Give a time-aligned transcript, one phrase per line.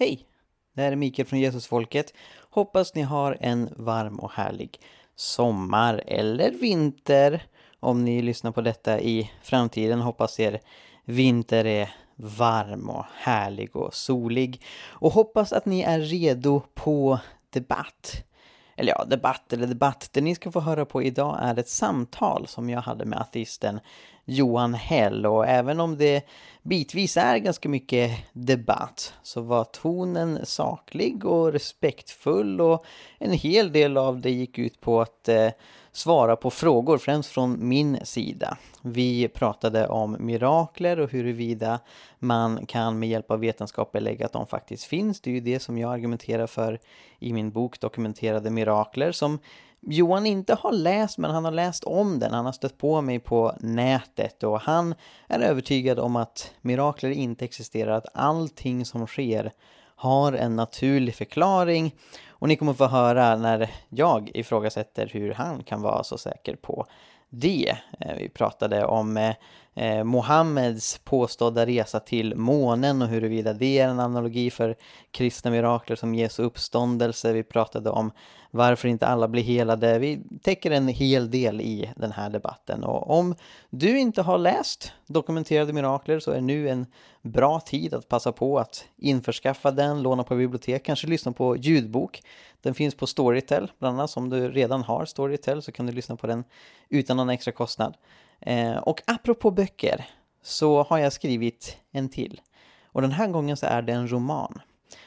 [0.00, 0.26] Hej!
[0.74, 2.14] Det här är Mikael från Jesusfolket.
[2.50, 4.80] Hoppas ni har en varm och härlig
[5.16, 7.42] sommar eller vinter.
[7.80, 10.60] Om ni lyssnar på detta i framtiden hoppas er
[11.04, 14.62] vinter är varm och härlig och solig.
[14.88, 17.18] Och hoppas att ni är redo på
[17.50, 18.24] debatt.
[18.80, 20.08] Eller ja, debatt eller debatt.
[20.12, 23.80] Det ni ska få höra på idag är ett samtal som jag hade med ateisten
[24.24, 26.26] Johan Hell och även om det
[26.62, 32.84] bitvis är ganska mycket debatt så var tonen saklig och respektfull och
[33.18, 35.48] en hel del av det gick ut på att eh,
[35.92, 38.56] svara på frågor, främst från min sida.
[38.82, 41.80] Vi pratade om mirakler och huruvida
[42.18, 45.20] man kan med hjälp av vetenskap belägga att de faktiskt finns.
[45.20, 46.78] Det är ju det som jag argumenterar för
[47.18, 49.38] i min bok Dokumenterade mirakler som
[49.82, 52.32] Johan inte har läst, men han har läst om den.
[52.32, 54.94] Han har stött på mig på nätet och han
[55.28, 59.52] är övertygad om att mirakler inte existerar, att allting som sker
[59.96, 61.94] har en naturlig förklaring.
[62.40, 66.86] Och ni kommer få höra när jag ifrågasätter hur han kan vara så säker på
[67.28, 67.76] det.
[68.00, 69.34] Eh, vi pratade om eh,
[69.80, 74.76] eh, Mohammeds påstådda resa till månen och huruvida det är en analogi för
[75.10, 77.32] kristna mirakler som Jesu uppståndelse.
[77.32, 78.10] Vi pratade om
[78.50, 79.98] varför inte alla blir helade.
[79.98, 83.34] Vi täcker en hel del i den här debatten och om
[83.70, 86.86] du inte har läst Dokumenterade mirakler så är nu en
[87.22, 92.22] bra tid att passa på att införskaffa den, låna på bibliotek, kanske lyssna på ljudbok.
[92.62, 96.16] Den finns på Storytel, bland annat om du redan har Storytel så kan du lyssna
[96.16, 96.44] på den
[96.88, 97.94] utan någon extra kostnad.
[98.40, 100.06] Eh, och apropå böcker
[100.42, 102.40] så har jag skrivit en till.
[102.84, 104.60] Och den här gången så är det en roman.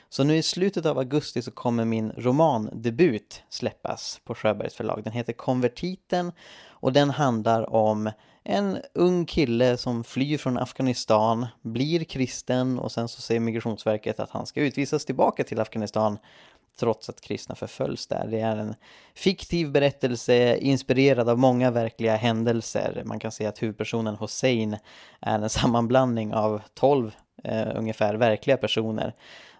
[0.09, 5.03] Så nu i slutet av augusti så kommer min romandebut släppas på Sjöbergs förlag.
[5.03, 6.31] Den heter Konvertiten
[6.67, 8.11] och den handlar om
[8.43, 14.29] en ung kille som flyr från Afghanistan, blir kristen och sen så säger Migrationsverket att
[14.29, 16.17] han ska utvisas tillbaka till Afghanistan
[16.79, 18.27] trots att kristna förföljs där.
[18.27, 18.75] Det är en
[19.15, 23.01] fiktiv berättelse inspirerad av många verkliga händelser.
[23.05, 24.77] Man kan säga att huvudpersonen Hossein
[25.19, 29.13] är en sammanblandning av tolv eh, ungefär verkliga personer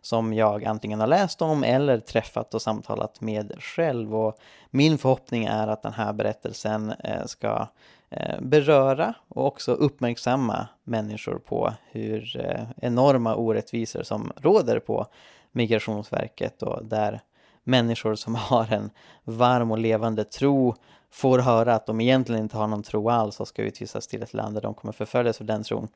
[0.03, 4.16] som jag antingen har läst om eller träffat och samtalat med själv.
[4.16, 4.38] Och
[4.69, 7.68] min förhoppning är att den här berättelsen eh, ska
[8.09, 15.07] eh, beröra och också uppmärksamma människor på hur eh, enorma orättvisor som råder på
[15.53, 17.22] Migrationsverket och där
[17.64, 18.90] människor som har en
[19.24, 20.75] varm och levande tro
[21.12, 24.34] får höra att de egentligen inte har någon tro alls och ska utvisas till ett
[24.34, 25.88] land där de kommer förföljas för den tron.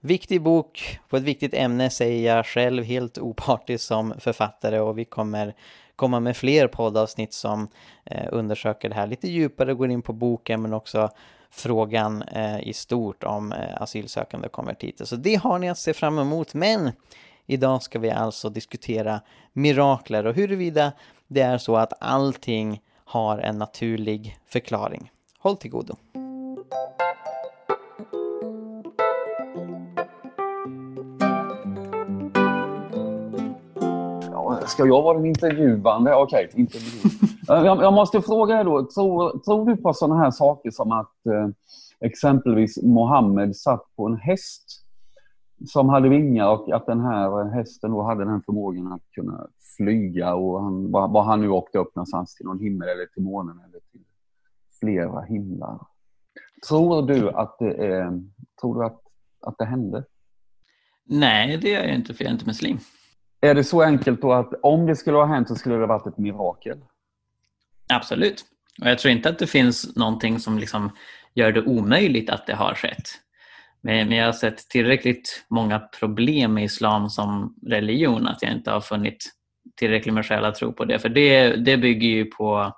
[0.00, 5.04] Viktig bok på ett viktigt ämne säger jag själv helt opartisk som författare och vi
[5.04, 5.54] kommer
[5.96, 7.68] komma med fler poddavsnitt som
[8.04, 11.10] eh, undersöker det här lite djupare, går in på boken men också
[11.50, 15.04] frågan eh, i stort om eh, asylsökande konvertiter.
[15.04, 16.54] Så det har ni att se fram emot.
[16.54, 16.92] Men
[17.46, 19.20] idag ska vi alltså diskutera
[19.52, 20.92] mirakler och huruvida
[21.28, 25.10] det är så att allting har en naturlig förklaring.
[25.38, 25.94] Håll till godo.
[34.66, 36.14] Ska jag vara den intervjuande?
[36.14, 37.10] Okej, okay, intervju.
[37.50, 40.92] Eh, jag, jag, måste fråga dig då, tror, tror du på sådana här saker som
[40.92, 41.48] att eh,
[42.00, 44.85] exempelvis Mohammed satt på en häst
[45.64, 49.46] som hade vingar och att den här hästen då hade den förmågan att kunna
[49.76, 53.58] flyga och han, var han nu åkte upp någonstans till någon himmel eller till månen
[53.58, 54.04] eller till
[54.80, 55.78] flera himlar.
[56.68, 58.22] Tror du att det, är,
[58.60, 59.00] tror du att,
[59.40, 60.04] att det hände?
[61.04, 62.78] Nej, det gör jag inte för jag är inte muslim.
[63.40, 66.06] Är det så enkelt då att om det skulle ha hänt så skulle det varit
[66.06, 66.78] ett mirakel?
[67.88, 68.44] Absolut.
[68.80, 70.90] Och jag tror inte att det finns någonting som liksom
[71.34, 73.08] gör det omöjligt att det har skett.
[73.86, 78.80] Men jag har sett tillräckligt många problem med islam som religion att jag inte har
[78.80, 79.32] funnit
[79.76, 80.98] tillräckligt med skäl att tro på det.
[80.98, 82.72] För det, det bygger ju på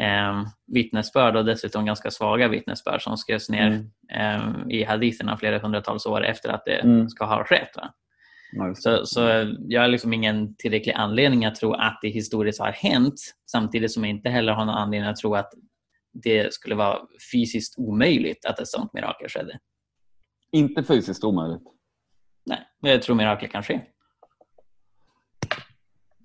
[0.00, 3.90] eh, vittnesbörd och dessutom ganska svaga vittnesbörd som skrevs ner mm.
[4.12, 7.08] eh, i haditherna flera hundratals år efter att det mm.
[7.08, 7.70] ska ha skett.
[7.76, 7.94] Va?
[8.74, 9.20] Så, så
[9.68, 13.14] jag har liksom ingen tillräcklig anledning att tro att det historiskt har hänt
[13.50, 15.52] samtidigt som jag inte heller har någon anledning att tro att
[16.12, 16.98] det skulle vara
[17.32, 19.58] fysiskt omöjligt att ett sådant mirakel skedde.
[20.54, 21.62] Inte fysiskt omöjligt?
[22.46, 23.80] Nej, men jag tror mirakel kan ske.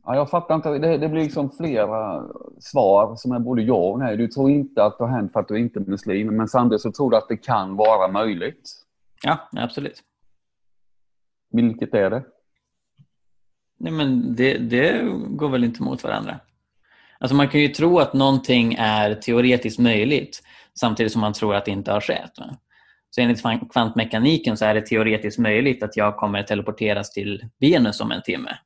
[0.04, 0.70] Ja, jag fattar inte.
[0.70, 2.24] Det, det blir liksom flera
[2.60, 4.18] svar som är både ja och nej.
[4.18, 6.82] Du tror inte att det har hänt för att du inte är muslim, men samtidigt
[6.82, 8.72] så tror du att det kan vara möjligt.
[9.24, 10.04] Ja, absolut.
[11.52, 12.24] Vilket är det?
[13.80, 16.40] Nej, men det, det går väl inte mot varandra.
[17.20, 20.44] Alltså man kan ju tro att någonting är teoretiskt möjligt
[20.80, 22.32] samtidigt som man tror att det inte har skett.
[23.20, 28.22] Enligt kvantmekaniken så är det teoretiskt möjligt att jag kommer teleporteras till Venus om en
[28.22, 28.58] timme.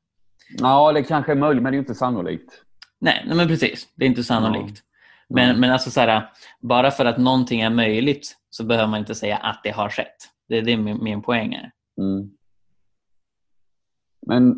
[0.58, 2.62] Ja, det kanske är möjligt, men det är inte sannolikt.
[3.00, 3.88] Nej, nej men precis.
[3.94, 4.82] Det är inte sannolikt.
[5.28, 5.34] Ja.
[5.34, 6.30] Men, men alltså så här,
[6.60, 10.16] bara för att någonting är möjligt så behöver man inte säga att det har skett.
[10.48, 11.70] Det är det min, min poäng är.
[11.98, 12.30] Mm.
[14.26, 14.54] Men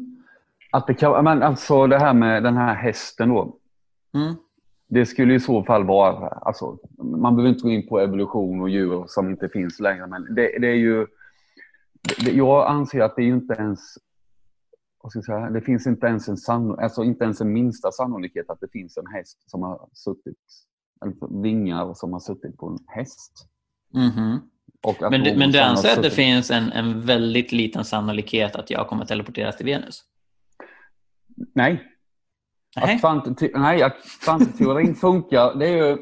[0.73, 3.57] att det kan, men alltså det här med den här hästen då.
[4.15, 4.35] Mm.
[4.89, 8.71] Det skulle i så fall vara, alltså, man behöver inte gå in på evolution och
[8.71, 11.07] djur som inte finns längre, men det, det är ju,
[12.25, 13.81] det, jag anser att det är inte ens,
[15.03, 17.93] vad ska jag säga, det finns inte ens en sann, alltså inte ens en minsta
[17.93, 20.39] sannolikhet att det finns en häst som har suttit,
[21.03, 23.49] eller vingar som har suttit på en häst.
[23.95, 25.11] Mm -hmm.
[25.11, 28.89] men du, men du anser att det finns en, en väldigt liten sannolikhet att jag
[28.89, 30.05] kommer att teleporteras till Venus?
[31.55, 31.96] Nej.
[32.77, 35.99] Att kvantite nej, att kvantteorin funkar, det är ju...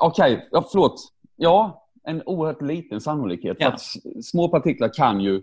[0.00, 1.12] Okej, okay, ja, förlåt.
[1.36, 3.56] Ja, en oerhört liten sannolikhet.
[3.60, 3.68] Ja.
[3.68, 3.80] Att
[4.24, 5.42] små partiklar kan ju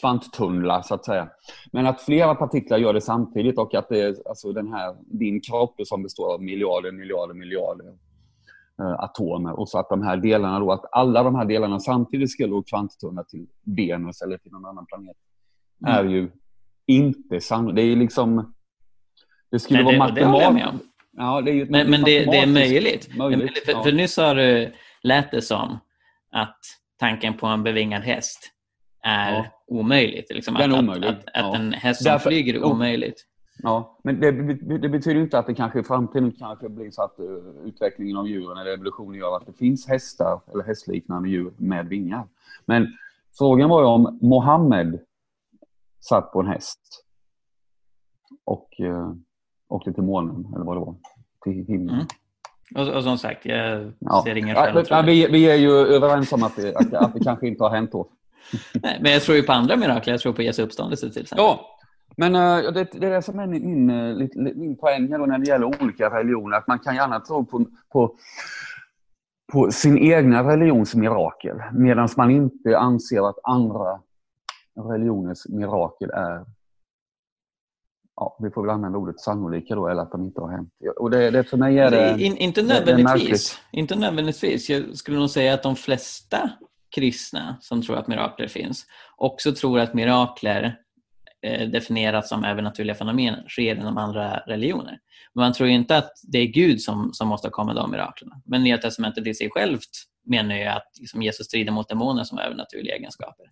[0.00, 1.28] kvanttunnlar så att säga.
[1.72, 5.40] Men att flera partiklar gör det samtidigt och att det är alltså den här, din
[5.40, 7.86] kropp som består av miljarder, miljarder, miljarder
[8.80, 12.30] eh, atomer och så att de här delarna då, att alla de här delarna samtidigt
[12.30, 13.46] skulle kvanttunnla till
[13.76, 15.16] Venus eller till någon annan planet
[15.86, 15.94] mm.
[15.94, 16.30] är ju
[16.86, 17.76] inte sannolikt.
[17.76, 18.54] Det är liksom...
[19.50, 20.84] Det skulle Nej, vara matematiskt.
[21.16, 23.16] Ja, det är men, men det, det, är möjligt.
[23.16, 23.82] möjligt för, ja.
[23.82, 25.78] för nyss har du, lät det som
[26.32, 26.58] att
[26.98, 28.52] tanken på en bevingad häst
[29.02, 29.46] är ja.
[29.66, 30.34] omöjligt.
[30.34, 31.08] Liksom att, omöjlig.
[31.08, 31.48] Att, att, ja.
[31.48, 33.26] att, en häst som Därför, flyger är omöjligt.
[33.62, 34.30] Ja, men det,
[34.78, 38.28] det, betyder inte att det kanske i framtiden kanske blir så att uh, utvecklingen av
[38.28, 42.26] djuren eller evolutionen gör att det finns hästar eller hästliknande djur med vingar.
[42.64, 42.86] Men
[43.38, 45.00] frågan var ju om Mohammed
[46.00, 47.04] satt på en häst
[48.44, 49.12] och uh,
[49.70, 50.94] åkte till månen, eller vad det var,
[51.44, 51.94] till himlen.
[51.94, 52.06] Mm.
[52.74, 54.22] Och, och, som sagt, jag ja.
[54.26, 57.24] ser ingen skäl ja, vi, vi är ju överens om att det, att, att det
[57.24, 58.08] kanske inte har hänt då.
[58.82, 60.10] Nej, men jag tror ju på andra mirakel.
[60.10, 61.44] Jag tror på Jesu uppståndelse till exempel.
[61.44, 61.78] Ja,
[62.16, 65.46] men uh, det, det är det som är min, min, eh, min poäng när det
[65.46, 66.56] gäller olika religioner.
[66.56, 68.14] Att man kan gärna tro på, på,
[69.52, 74.00] på sin egna religions mirakel medan man inte anser att andra
[74.88, 76.44] religioners mirakel är
[78.20, 80.72] ja, vi får väl använda ordet sannolika då, eller att de inte har hänt.
[80.96, 84.70] Och det, det för mig är det, In, inte, nödvändigtvis, det inte nödvändigtvis.
[84.70, 86.50] Jag skulle nog säga att de flesta
[86.94, 88.86] kristna som tror att mirakler finns
[89.16, 90.76] också tror att mirakler
[91.42, 94.98] eh, definieras som övernaturliga fenomen sker inom andra religioner.
[95.34, 98.42] Men man tror inte att det är Gud som, som måste komma de miraklerna.
[98.44, 99.90] Men Nya Testamentet i sig självt
[100.26, 103.46] menar ju att liksom, Jesus strider mot demoner som övernaturliga egenskaper.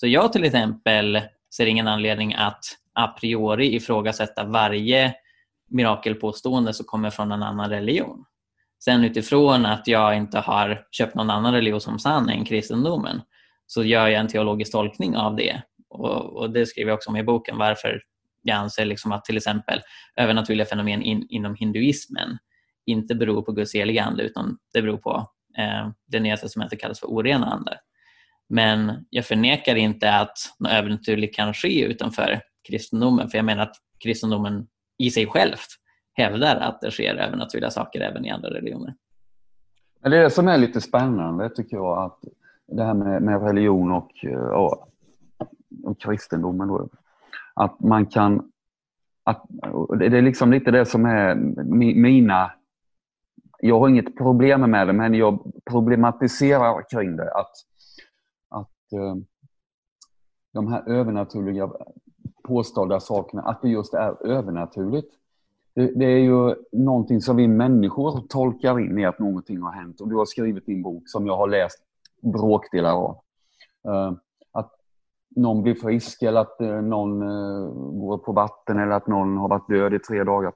[0.00, 1.20] Så jag till exempel
[1.54, 5.14] ser ingen anledning att a priori ifrågasätta varje
[5.70, 8.24] mirakelpåstående som kommer från en annan religion.
[8.84, 13.20] Sen utifrån att jag inte har köpt någon annan religion som sann än kristendomen
[13.66, 15.62] så gör jag en teologisk tolkning av det.
[15.88, 18.02] Och, och det skriver jag också om i boken varför
[18.42, 19.80] jag anser liksom att till exempel
[20.16, 22.38] övernaturliga fenomen in, inom hinduismen
[22.86, 27.00] inte beror på Guds heliga ande utan det beror på eh, det nya testamentet kallas
[27.00, 27.78] för orena ande.
[28.48, 33.76] Men jag förnekar inte att något övernaturligt kan ske utanför kristendomen för jag menar att
[33.98, 34.66] kristendomen
[34.98, 35.68] i sig självt
[36.14, 38.94] hävdar att det sker övernaturliga saker även i andra religioner.
[40.02, 42.18] Det är det som är lite spännande tycker jag, att
[42.66, 44.88] det här med, med religion och, eh, och,
[45.84, 46.68] och kristendomen.
[46.68, 46.88] Då,
[47.54, 48.52] att man kan...
[49.24, 49.46] Att,
[49.98, 51.34] det är liksom lite det som är
[51.94, 52.50] mina...
[53.60, 57.34] Jag har inget problem med det, men jag problematiserar kring det.
[57.34, 57.77] Att, eh,
[58.92, 59.16] Eh,
[60.52, 61.70] de här övernaturliga
[62.42, 65.14] påstådda sakerna, att det just är övernaturligt.
[65.74, 70.00] Det, det, är ju någonting som vi människor tolkar in i att någonting har hänt.
[70.00, 71.78] Och du har skrivit din bok som jag har läst
[72.22, 73.20] bråkdelar av.
[73.88, 74.12] Eh,
[74.52, 74.72] att
[75.36, 77.20] någon blir frisk eller att eh, någon
[78.00, 80.52] går på vatten eller att någon har varit död i tre dagar.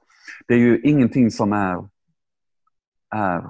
[0.47, 1.87] Det är ju ingenting som är...
[3.09, 3.47] är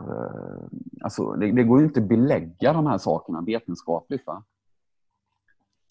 [1.01, 4.27] alltså, det, det går ju inte att belägga de här sakerna vetenskapligt.
[4.27, 4.43] Va?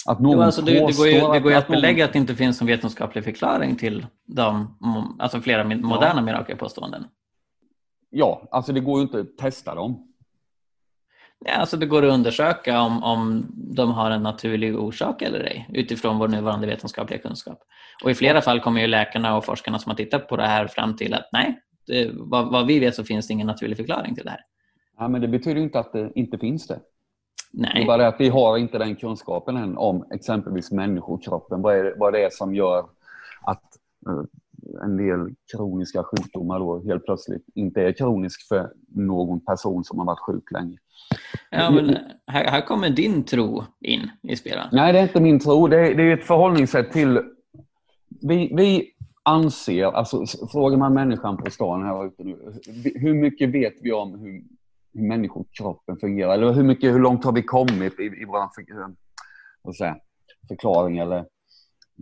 [0.07, 2.13] Att någon jo, alltså det, det, går ju, det går ju att, att belägga att
[2.13, 4.77] det inte finns en vetenskaplig förklaring till de,
[5.19, 6.21] alltså flera moderna ja.
[6.21, 7.05] mirakelpåståenden.
[8.11, 10.09] Ja, alltså det går ju inte att testa dem.
[11.45, 15.69] Ja, alltså det går att undersöka om, om de har en naturlig orsak eller ej
[15.73, 17.59] utifrån vår nuvarande vetenskapliga kunskap.
[18.05, 20.67] Och I flera fall kommer ju läkarna och forskarna som har tittat på det här
[20.67, 24.15] fram till att nej, det, vad, vad, vi vet så finns det ingen naturlig förklaring
[24.15, 24.41] till det här.
[24.99, 26.81] Ja, men det betyder inte att det inte finns det.
[27.53, 27.73] Nej.
[27.75, 31.63] Det är bara det att vi har inte den kunskapen än om exempelvis människokroppen.
[31.63, 32.85] Vad, är, vad det är som gör
[33.43, 33.63] att
[34.09, 34.25] uh,
[34.83, 40.07] en del kroniska sjukdomar då helt plötsligt inte är kronisk för någon person som har
[40.07, 40.79] varit sjuk länge.
[41.51, 44.67] Ja, men här, här kommer din tro in i spelet.
[44.73, 45.67] Nej, det är inte min tro.
[45.67, 47.21] Det är, det är ett förhållningssätt till...
[48.21, 48.93] Vi, vi
[49.23, 52.53] anser, alltså frågar man människan på stan här ute nu,
[52.95, 54.43] hur mycket vet vi om hur,
[54.95, 56.35] hur människokroppen fungerar?
[56.35, 59.97] Eller hur, mycket, hur långt har vi kommit i, i vår för, eh, säga,
[60.49, 61.19] förklaring eller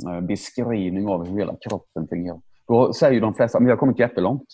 [0.07, 2.41] eh, beskrivning av hur hela kroppen fungerar?
[2.69, 4.49] Då säger de flesta att vi har kommit jättelångt.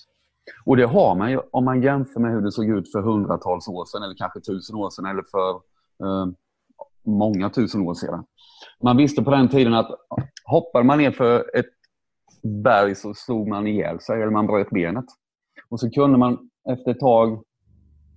[0.64, 3.68] Och det har man ju om man jämför med hur det såg ut för hundratals
[3.68, 5.50] år sedan eller kanske tusen år sedan eller för
[6.04, 6.26] eh,
[7.04, 8.24] många tusen år sedan.
[8.82, 9.90] Man visste på den tiden att
[10.44, 11.66] hoppade man ner för ett
[12.42, 15.04] berg så slog man ihjäl sig eller man bröt benet.
[15.68, 17.42] Och så kunde man efter ett tag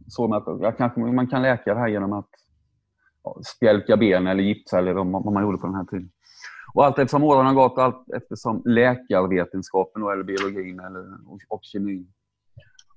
[0.10, 2.30] så att ja, kanske man kan läka det här genom att
[3.24, 6.12] ja, spjälka ben eller gipsa eller vad man gjorde på den här tiden.
[6.74, 11.06] Och allt eftersom åren har gått, allt eftersom läkarvetenskapen eller biologin eller,
[11.50, 12.08] och kemin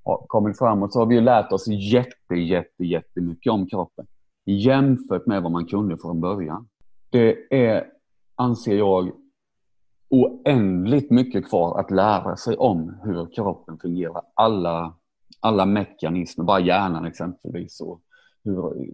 [0.05, 4.07] har kommit framåt så har vi lärt oss jätte, jätte, jättemycket om kroppen
[4.45, 6.69] jämfört med vad man kunde från början.
[7.11, 7.87] Det är,
[8.35, 9.13] anser jag,
[10.09, 14.23] oändligt mycket kvar att lära sig om hur kroppen fungerar.
[14.35, 14.95] Alla,
[15.41, 17.81] alla mekanismer, bara hjärnan exempelvis.
[17.81, 18.01] Och
[18.45, 18.91] hur,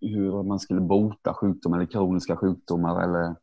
[0.00, 3.36] hur man skulle bota sjukdomar eller kroniska sjukdomar eller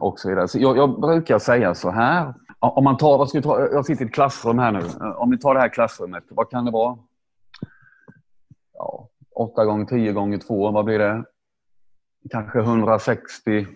[0.00, 0.48] och så vidare.
[0.48, 2.34] Så jag, jag brukar säga så här.
[2.58, 4.80] Om man tar, vad ska ta, jag sitter i ett klassrum här nu.
[5.16, 6.98] Om vi tar det här klassrummet, vad kan det vara?
[8.72, 11.24] Ja, 8 gånger 10 gånger 2, vad blir det?
[12.30, 13.66] Kanske 160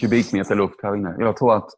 [0.00, 1.16] kubikmeter luft här inne.
[1.18, 1.70] Jag tror att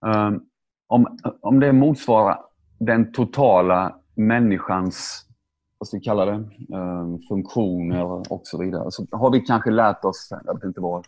[0.00, 0.46] um,
[0.86, 2.38] om, om det motsvarar
[2.78, 5.22] den totala människans
[5.78, 6.44] vad ska vi kalla det,
[6.76, 8.90] um, funktioner och så vidare.
[8.90, 11.06] Så har vi kanske lärt oss, jag vet inte vad,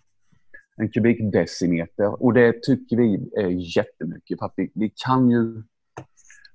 [0.76, 2.22] en kubikdecimeter.
[2.22, 4.38] Och det tycker vi är jättemycket.
[4.38, 5.62] För att vi, vi kan ju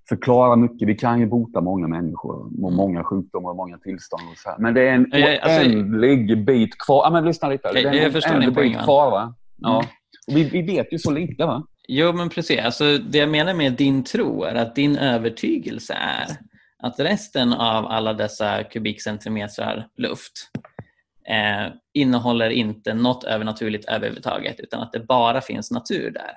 [0.10, 0.88] förklara mycket.
[0.88, 4.24] Vi kan ju bota många människor, många sjukdomar och många tillstånd.
[4.32, 4.58] Och så här.
[4.58, 5.12] Men det är en
[5.42, 7.04] alltså, oändlig bit kvar.
[7.04, 7.74] Ja, men lyssna lite.
[7.74, 9.12] Det är en oändlig bit kvar.
[9.12, 9.36] Va?
[9.58, 9.76] Ja.
[9.76, 9.86] Mm.
[10.28, 11.46] Vi, vi vet ju så lite.
[11.46, 11.64] va?
[11.88, 12.60] Jo, men precis.
[12.60, 16.28] Alltså, det jag menar med din tro är att din övertygelse är
[16.84, 20.50] att resten av alla dessa kubikcentimeter luft
[21.28, 26.32] eh, innehåller inte något övernaturligt överhuvudtaget utan att det bara finns natur där.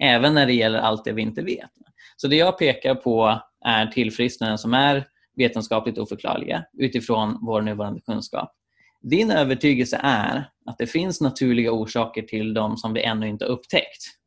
[0.00, 1.70] Även när det gäller allt det vi inte vet.
[2.16, 5.04] Så det jag pekar på är tillfrisknanden som är
[5.36, 8.54] vetenskapligt oförklarliga utifrån vår nuvarande kunskap.
[9.02, 14.17] Din övertygelse är att det finns naturliga orsaker till dem som vi ännu inte upptäckt.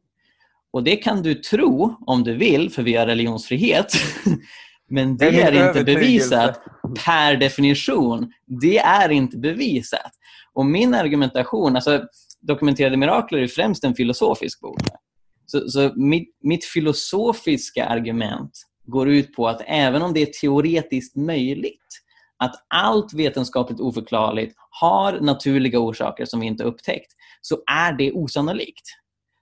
[0.73, 3.93] Och det kan du tro om du vill, för vi har religionsfrihet.
[4.89, 6.63] Men det är, är inte bevisat
[7.05, 8.31] per definition.
[8.61, 10.11] Det är inte bevisat.
[10.53, 12.01] Och min argumentation, alltså
[12.41, 14.79] Dokumenterade mirakler är främst en filosofisk bok.
[15.45, 18.51] Så, så mitt, mitt, filosofiska argument
[18.85, 21.87] går ut på att även om det är teoretiskt möjligt
[22.37, 27.11] att allt vetenskapligt oförklarligt har naturliga orsaker som vi inte upptäckt,
[27.41, 28.97] så är det osannolikt.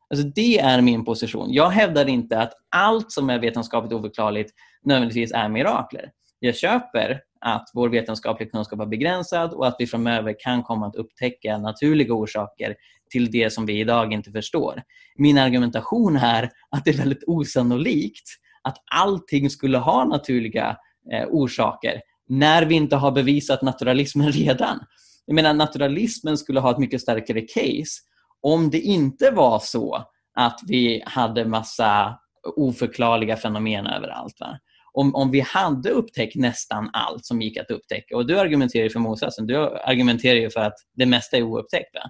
[0.10, 1.54] Alltså det är min position.
[1.54, 6.12] Jag hävdar inte att allt som är vetenskapligt oförklarligt nödvändigtvis är mirakler.
[6.40, 10.96] Jag köper att vår vetenskapliga kunskap är begränsad och att vi framöver kan komma att
[10.96, 12.76] upptäcka naturliga orsaker
[13.12, 14.84] till det som vi idag inte förstår.
[15.16, 18.30] Min argumentation är att det är väldigt osannolikt
[18.64, 20.78] att allting skulle ha naturliga
[21.14, 24.80] eh, orsaker när vi inte har bevisat naturalismen redan.
[25.26, 28.09] Jag menar naturalismen skulle ha ett mycket starkare case
[28.42, 30.06] om det inte var så
[30.36, 32.20] att vi hade massa
[32.56, 34.40] oförklarliga fenomen överallt.
[34.40, 34.60] Va?
[34.94, 39.00] Om, om vi hade upptäckt nästan allt som gick att upptäcka och du argumenterar för
[39.00, 41.96] motsatsen, du argumenterar för att det mesta är oupptäckt.
[41.96, 42.10] Va?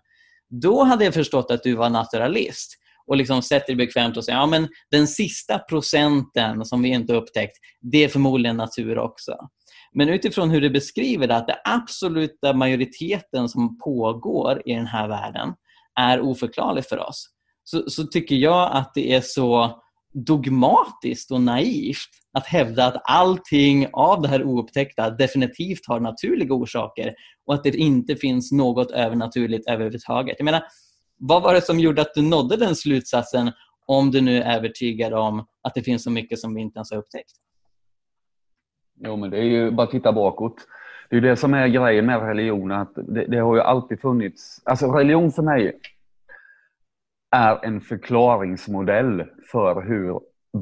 [0.61, 2.75] Då hade jag förstått att du var naturalist
[3.07, 7.13] och liksom sett dig bekvämt och säga ja, men den sista procenten som vi inte
[7.13, 9.37] upptäckt, det är förmodligen natur också.
[9.93, 15.07] Men utifrån hur du beskriver det, att den absoluta majoriteten som pågår i den här
[15.07, 15.53] världen
[15.99, 17.29] är oförklarlig för oss,
[17.63, 19.81] så, så tycker jag att det är så
[20.13, 27.13] dogmatiskt och naivt att hävda att allting av det här oupptäckta definitivt har naturliga orsaker
[27.45, 30.35] och att det inte finns något övernaturligt överhuvudtaget.
[30.39, 30.63] Jag menar,
[31.17, 33.51] vad var det som gjorde att du nådde den slutsatsen
[33.85, 36.91] om du nu är övertygad om att det finns så mycket som vi inte ens
[36.91, 37.31] har upptäckt?
[39.03, 40.55] Jo, men det är ju bara att titta bakåt.
[41.09, 44.61] Det är det som är grejen med religion, att det, det har ju alltid funnits...
[44.65, 45.79] Alltså religion för mig
[47.31, 50.19] är en förklaringsmodell för hur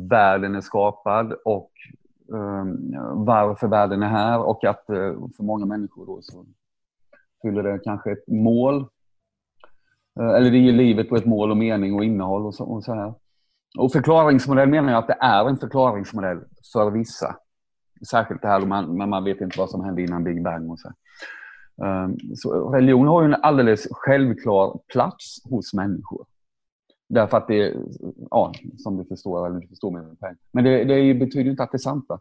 [0.10, 1.72] världen är skapad och
[2.28, 6.46] um, varför världen är här och att uh, för många människor då så
[7.42, 8.76] fyller det kanske ett mål.
[10.20, 12.84] Uh, eller det ger livet på ett mål och mening och innehåll och så, och
[12.84, 13.14] så här.
[13.78, 16.40] Och förklaringsmodell menar jag att det är en förklaringsmodell
[16.74, 17.36] för vissa.
[18.10, 20.72] Särskilt det här, man, man vet inte vad som hände innan Big Bang.
[20.72, 20.92] Och så.
[21.84, 26.26] Ehm, så religion har ju en alldeles självklar plats hos människor.
[27.10, 27.76] Därför att det,
[28.30, 30.36] ja, som du förstår, eller du förstår min poäng.
[30.52, 32.06] Men det, det betyder inte att det är sant.
[32.10, 32.20] Va?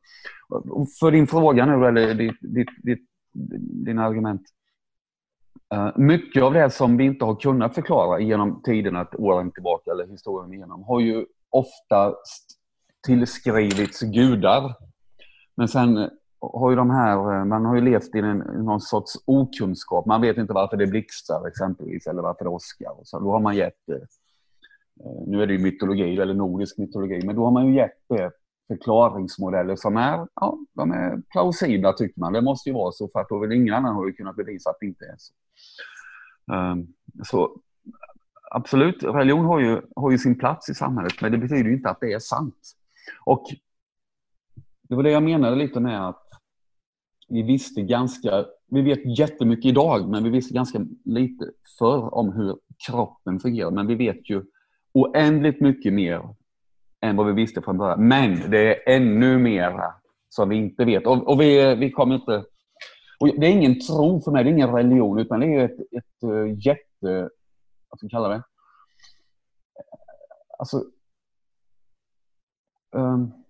[1.00, 3.08] För din fråga nu, eller ditt, ditt, ditt,
[3.84, 4.42] dina argument.
[5.74, 10.06] Ehm, mycket av det som vi inte har kunnat förklara genom tiderna, åren tillbaka eller
[10.06, 12.58] historien igenom, har ju oftast
[13.06, 14.74] tillskrivits gudar.
[15.56, 16.08] Men sen eh,
[16.40, 20.06] har ju de här, eh, man har ju levt i en, någon sorts okunskap.
[20.06, 22.92] Man vet inte varför det blixtrar exempelvis eller varför det åskar.
[23.04, 23.98] Så då har man gett, eh,
[25.26, 28.30] nu är det ju mytologi eller nordisk mytologi, men då har man ju gett det
[28.68, 32.32] förklaringsmodeller som är, ja, de är plausibla tycker man.
[32.32, 34.70] Det måste ju vara så för att då vill ingen annan har ju kunnat bevisa
[34.70, 35.34] att det inte är så.
[36.54, 36.86] Um,
[37.24, 37.60] så
[38.50, 41.90] absolut, religion har ju, har ju sin plats i samhället, men det betyder ju inte
[41.90, 42.76] att det är sant.
[43.24, 43.44] Och
[44.88, 46.22] det var det jag menade lite med att
[47.28, 52.58] vi visste ganska, vi vet jättemycket idag, men vi visste ganska lite förr om hur
[52.86, 53.70] kroppen fungerar.
[53.70, 54.44] Men vi vet ju
[54.92, 56.34] oändligt mycket mer
[57.00, 58.08] än vad vi visste från början.
[58.08, 59.80] Men det är ännu mer
[60.28, 61.06] som vi inte vet.
[61.06, 62.44] Och, och vi, vi kommer inte...
[63.20, 66.22] det är ingen tro för mig, det är ingen religion, utan det är ett, ett
[66.22, 67.28] eh, jätte...
[67.88, 68.42] Vad ska vi kalla det?
[70.58, 70.84] Alltså...
[72.92, 73.45] Um,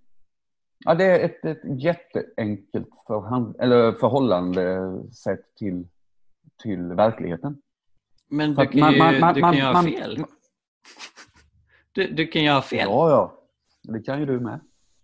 [0.85, 4.79] ja, det är ett, ett jätteenkelt förhand, eller förhållande
[5.13, 5.89] sett till,
[6.63, 7.57] till verkligheten.
[8.29, 10.25] Men du kan, ju, man, man, du kan ju ha fel.
[11.93, 12.87] Du, du kan ju ha fel.
[12.89, 13.43] Ja, ja.
[13.83, 14.61] Det kan ju du med.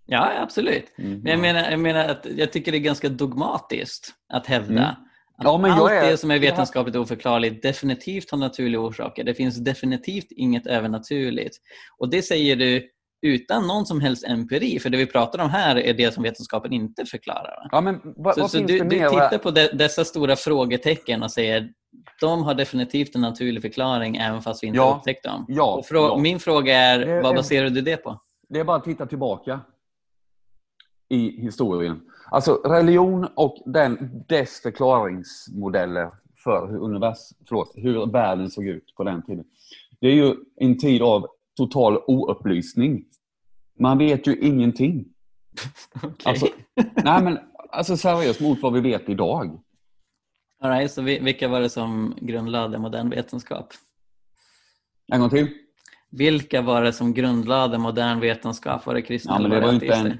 [0.06, 0.98] Ja, absolut.
[0.98, 4.72] Mm, men jag menar, jag menar att jag tycker det är ganska dogmatiskt att hävda
[4.72, 4.94] mm.
[5.38, 9.24] Ja, men allt är, det som är vetenskapligt oförklarligt definitivt har naturliga orsaker.
[9.24, 11.56] Det finns definitivt inget övernaturligt.
[11.98, 12.88] Och det säger du
[13.22, 16.72] utan någon som helst empiri, för det vi pratar om här är det som vetenskapen
[16.72, 17.68] inte förklarar.
[17.70, 21.30] Ja, men vad, så, vad så du, du tittar på de, dessa stora frågetecken och
[21.30, 21.72] säger
[22.20, 25.44] de har definitivt en naturlig förklaring även fast vi inte ja, upptäckt dem.
[25.48, 26.18] Ja, frå ja.
[26.18, 28.20] Min fråga är, det, vad baserar du det på?
[28.48, 29.60] Det är bara att titta tillbaka
[31.08, 32.00] i historien.
[32.30, 36.10] Alltså religion och den, dess förklaringsmodeller
[36.44, 39.44] för hur, univers, förlåt, hur världen såg ut på den tiden.
[40.00, 43.04] Det är ju en tid av total oupplysning.
[43.82, 45.04] Man vet ju ingenting.
[46.02, 46.14] okay.
[46.24, 46.46] alltså,
[47.04, 47.38] nej men,
[47.70, 49.60] alltså seriöst mot vad vi vet idag.
[50.60, 53.66] All right, så vilka var det som grundlade modern vetenskap?
[55.12, 55.48] En gång till.
[56.10, 58.86] Vilka var det som grundlade modern vetenskap?
[58.86, 60.18] Var det kristna ja, men det var inte en...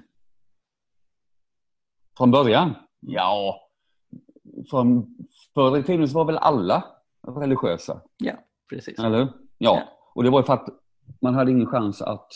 [2.16, 2.74] Från början?
[3.00, 3.60] Ja,
[4.70, 5.16] från
[5.54, 6.84] förr i tiden så var väl alla
[7.26, 8.00] religiösa?
[8.16, 8.34] Ja,
[8.70, 8.98] precis.
[8.98, 9.28] Eller Ja.
[9.58, 9.82] ja.
[10.14, 10.68] och det var ju för att
[11.20, 12.28] man hade ingen chans att...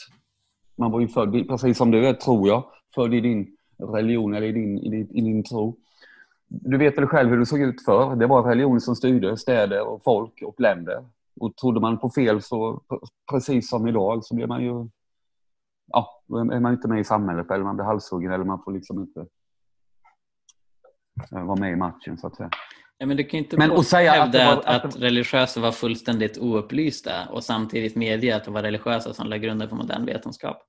[0.76, 4.46] Man var ju född, precis som du är, tror jag, född i din religion eller
[4.46, 5.76] i din, i din, i din tro.
[6.48, 8.16] Du vet väl själv hur det såg ut förr?
[8.16, 11.04] Det var religionen som styrde städer och folk och länder.
[11.40, 12.82] Och trodde man på fel så,
[13.30, 14.88] precis som idag, så blir man ju...
[15.86, 18.72] Ja, då är man inte med i samhället eller man blir halshuggen eller man får
[18.72, 19.26] liksom inte
[21.32, 22.50] eh, vara med i matchen så att säga.
[22.98, 25.72] Ja, men du kan inte men att säga hävda att, var, att, att, religiösa var
[25.72, 30.62] fullständigt oupplysta och samtidigt medge att det var religiösa som lade grunden för modern vetenskap.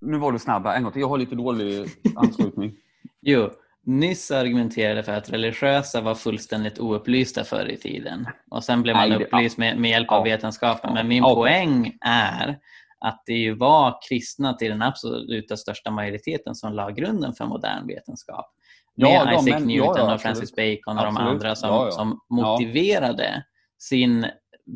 [0.00, 1.00] Nu var du snabb en gång till.
[1.00, 2.76] Jag har lite dålig anslutning.
[3.20, 3.50] jo,
[3.82, 8.28] nyss argumenterade för att religiösa var fullständigt oupplysta förr i tiden.
[8.50, 10.34] Och sen blev man Nej, upplyst med, med hjälp av ja.
[10.34, 10.94] vetenskapen.
[10.94, 11.34] Men min ja.
[11.34, 12.58] poäng är
[13.00, 17.86] att det ju var kristna till den absoluta största majoriteten som la grunden för modern
[17.86, 18.55] vetenskap
[18.96, 21.16] med Isaac men, Newton och Francis Bacon och absolut.
[21.16, 23.44] de andra som, som motiverade
[23.78, 24.26] sin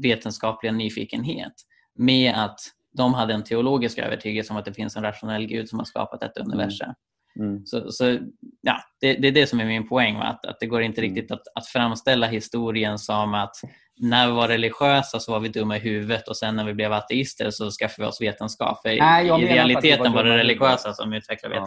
[0.02, 1.52] vetenskapliga nyfikenhet
[1.98, 2.60] med att
[2.92, 6.20] de hade en teologisk övertygelse om att det finns en rationell gud som har skapat
[6.20, 6.52] detta mm.
[6.52, 6.94] universum.
[7.38, 7.66] Mm.
[7.66, 8.18] Så, så,
[8.60, 10.16] ja, det, det, är det som är min poäng.
[10.16, 11.14] Att, att det går inte mm.
[11.14, 13.56] riktigt att, att framställa historien som att
[14.00, 16.92] när vi var religiösa så var vi dumma i huvudet och sen när vi blev
[16.92, 18.80] ateister så skaffade vi oss vetenskap.
[18.84, 21.66] Nej, I realiteten var, var det religiösa som utvecklade ja.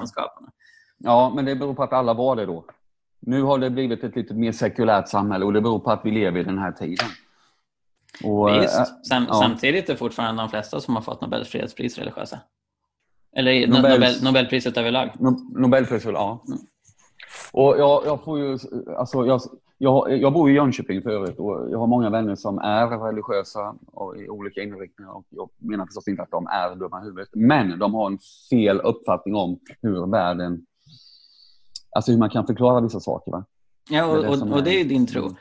[0.98, 2.66] Ja, men det beror på att alla var det då.
[3.20, 6.12] Nu har det blivit ett lite mer sekulärt samhälle och det beror på att vi
[6.12, 7.08] lever i den här tiden.
[8.24, 8.80] Och, Visst.
[8.80, 9.34] Äh, Sam, ja.
[9.34, 12.40] Samtidigt är fortfarande de flesta som har fått Nobels fredspris religiösa.
[13.36, 15.10] Eller Nobels, Nobel, Nobelpriset överlag.
[15.20, 15.30] No,
[15.60, 16.44] Nobelpriset, ja.
[16.48, 16.60] Mm.
[17.54, 18.58] Och jag, jag, får ju,
[18.98, 19.42] alltså jag,
[19.78, 23.76] jag, jag bor i Jönköping för övrigt och jag har många vänner som är religiösa
[23.86, 25.12] och i olika inriktningar.
[25.12, 28.20] Och jag menar förstås inte att de är dumma i huvudet, men de har en
[28.50, 30.66] fel uppfattning om hur världen
[31.96, 33.32] Alltså hur man kan förklara vissa saker.
[33.32, 33.46] Va?
[33.90, 35.36] Ja, och, det och, och, det är din tro.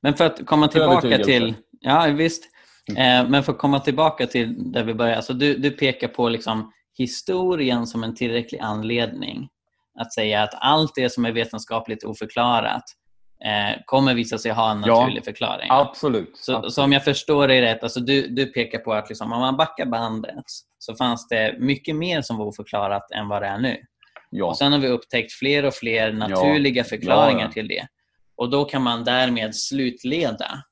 [0.00, 1.54] Men för att komma tillbaka till...
[1.80, 2.44] Ja, visst.
[2.88, 3.24] Mm.
[3.24, 5.16] Eh, men för att komma tillbaka till där vi började.
[5.16, 9.48] Alltså du, du pekar på liksom historien som en tillräcklig anledning
[10.00, 12.82] att säga att allt det som är vetenskapligt oförklarat
[13.44, 15.68] eh, kommer visa sig ha en naturlig ja, förklaring.
[15.70, 16.36] Absolut.
[16.36, 16.72] Så, absolut.
[16.72, 19.56] så, om jag förstår dig rätt, alltså du, du pekar på att liksom, om man
[19.56, 20.44] backar bandet
[20.78, 23.76] så fanns det mycket mer som var oförklarat än vad det är nu.
[24.30, 24.44] Ja.
[24.44, 26.84] Och sen har vi upptäckt fler och fler naturliga ja.
[26.84, 27.86] förklaringar till det.
[28.36, 30.62] Och då kan man därmed slutleda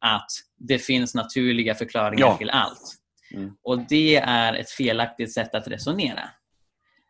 [0.00, 2.96] att det finns naturliga förklaringar till allt.
[3.34, 3.56] Mm.
[3.62, 6.30] Och det är ett felaktigt sätt att resonera.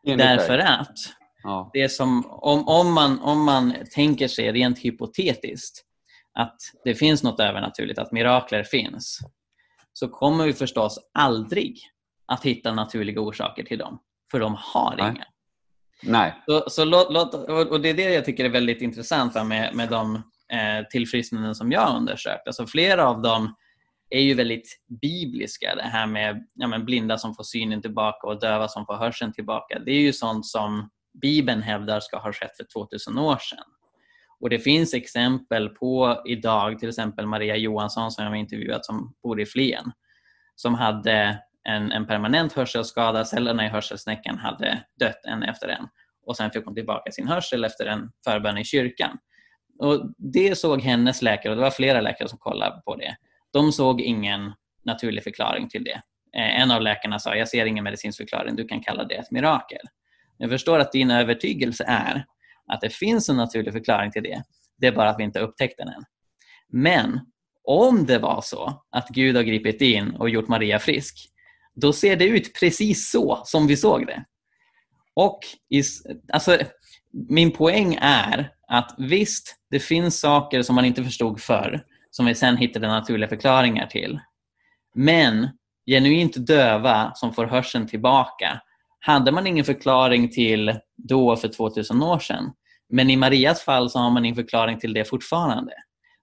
[0.05, 0.97] Därför att
[1.47, 1.71] Ja.
[1.73, 5.85] Det som, om, om, man, om man tänker sig rent hypotetiskt
[6.33, 9.19] att det finns något övernaturligt, att mirakler finns,
[9.93, 11.79] så kommer vi förstås aldrig
[12.27, 13.99] att hitta naturliga orsaker till dem.
[14.31, 15.11] För de har Nej.
[15.11, 15.25] inga.
[16.03, 16.43] Nej.
[16.47, 17.35] Så, så låt, låt,
[17.71, 20.15] och Det är det jag tycker är väldigt intressant med, med de
[20.53, 22.47] eh, tillfrisknanden som jag har undersökt.
[22.47, 23.55] Alltså flera av dem
[24.11, 25.75] är ju väldigt bibliska.
[25.75, 29.79] Det här med ja, blinda som får synen tillbaka och döva som får hörseln tillbaka.
[29.79, 30.91] Det är ju sånt som
[31.23, 33.65] Bibeln hävdar ska ha skett för 2000 år sedan.
[34.41, 39.15] Och det finns exempel på idag, till exempel Maria Johansson som jag har intervjuat som
[39.23, 39.93] bor i Flen,
[40.55, 45.89] som hade en, en permanent hörselskada, cellerna i hörselsnäckan hade dött en efter en
[46.27, 49.19] och sen fick hon tillbaka sin hörsel efter en förbön i kyrkan.
[49.79, 53.17] Och Det såg hennes läkare, och det var flera läkare som kollade på det.
[53.53, 54.53] De såg ingen
[54.85, 56.03] naturlig förklaring till det.
[56.37, 59.31] Eh, en av läkarna sa, jag ser ingen medicinsk förklaring, du kan kalla det ett
[59.31, 59.83] mirakel.
[60.39, 62.25] Jag förstår att din övertygelse är
[62.67, 64.43] att det finns en naturlig förklaring till det.
[64.79, 66.05] Det är bara att vi inte har upptäckt den än.
[66.69, 67.21] Men
[67.65, 71.33] om det var så att Gud har gripit in och gjort Maria frisk,
[71.77, 74.25] då ser det ut precis så som vi såg det.
[75.15, 76.59] Och is, alltså,
[77.29, 82.35] min poäng är att visst, det finns saker som man inte förstod förr som vi
[82.35, 84.21] sen hittade naturliga förklaringar till.
[84.95, 85.49] Men
[85.87, 88.61] genuint döva som får hörseln tillbaka
[89.01, 92.53] hade man ingen förklaring till då för 2000 år sedan.
[92.89, 95.73] Men i Marias fall så har man ingen förklaring till det fortfarande.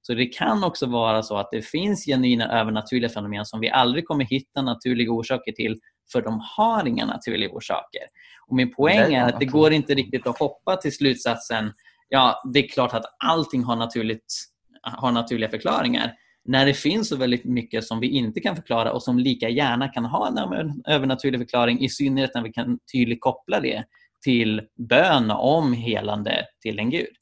[0.05, 4.05] Så det kan också vara så att det finns genuina övernaturliga fenomen som vi aldrig
[4.05, 5.79] kommer hitta naturliga orsaker till
[6.11, 8.01] för de har inga naturliga orsaker.
[8.47, 11.73] Och min poäng är att det går inte riktigt att hoppa till slutsatsen
[12.09, 14.33] ja, det är klart att allting har, naturligt,
[14.81, 16.13] har naturliga förklaringar
[16.45, 19.87] när det finns så väldigt mycket som vi inte kan förklara och som lika gärna
[19.87, 23.83] kan ha en övernaturlig förklaring, i synnerhet när vi kan tydligt koppla det
[24.23, 27.15] till bön om helande till en gud.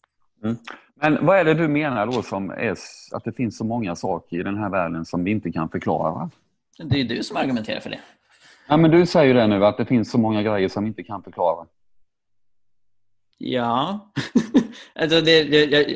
[0.43, 0.57] Mm.
[1.01, 2.75] Men vad är det du menar då som är
[3.11, 6.29] att det finns så många saker i den här världen som vi inte kan förklara?
[6.83, 7.99] Det är du som argumenterar för det.
[8.67, 11.03] Ja, men du säger det nu, att det finns så många grejer som vi inte
[11.03, 11.65] kan förklara.
[13.37, 14.11] Ja,
[14.95, 15.89] alltså det, jag,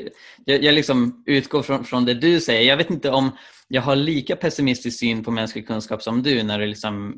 [0.46, 2.70] jag, jag liksom utgår från, från det du säger.
[2.70, 3.32] Jag vet inte om
[3.68, 7.18] jag har lika pessimistisk syn på mänsklig kunskap som du när du liksom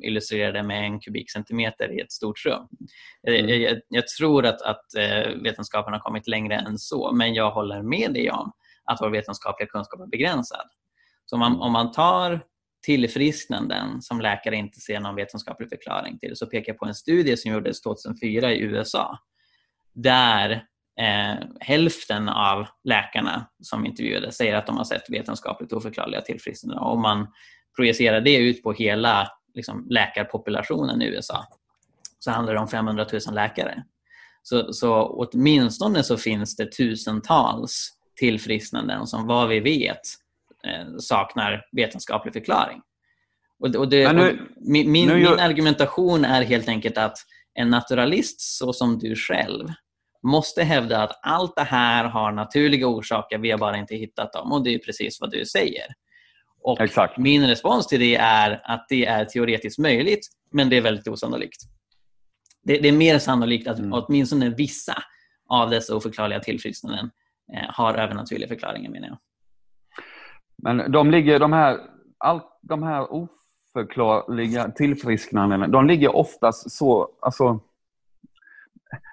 [0.54, 2.68] det med en kubikcentimeter i ett stort rum.
[3.28, 3.62] Mm.
[3.62, 7.82] Jag, jag, tror att, att eh, vetenskapen har kommit längre än så, men jag håller
[7.82, 8.52] med dig om
[8.84, 10.68] att vår vetenskapliga kunskap är begränsad.
[11.26, 12.42] Så om man, om man tar
[12.86, 17.38] tillfrisknanden som läkare inte ser någon vetenskaplig förklaring till så pekar jag på en studie
[17.38, 19.20] som gjordes 2004 i USA
[19.94, 20.64] där
[21.00, 26.84] eh, hälften av läkarna som intervjuades säger att de har sett vetenskapligt oförklarliga tillfrisknanden.
[26.84, 27.28] Om man
[27.76, 31.46] projicerar det ut på hela liksom, läkarpopulationen i USA
[32.20, 33.84] så handlar det om 500 000 läkare.
[34.44, 40.02] Så, så åtminstone så finns det tusentals tillfrisknanden som vad vi vet
[40.68, 42.82] eh, saknar vetenskaplig förklaring.
[43.60, 47.18] Och, och det, nu, och min, min, min argumentation är helt enkelt att
[47.54, 49.68] en naturalist så som du själv
[50.28, 54.52] måste hävda att allt det här har naturliga orsaker, vi har bara inte hittat dem.
[54.52, 55.86] Och det är precis vad du säger.
[56.62, 57.18] Och Exakt.
[57.18, 61.62] Min respons till det är att det är teoretiskt möjligt, men det är väldigt osannolikt.
[62.64, 63.94] Det, det är mer sannolikt att mm.
[63.94, 65.04] åtminstone vissa
[65.50, 67.12] av dessa oförklarliga tillfrisknanden
[67.54, 69.18] eh, har övernaturliga förklaringar, menar jag.
[70.64, 71.78] Men de ligger, de här,
[72.18, 77.60] all, de här oförklarliga tillfrisknandena, de ligger oftast så, alltså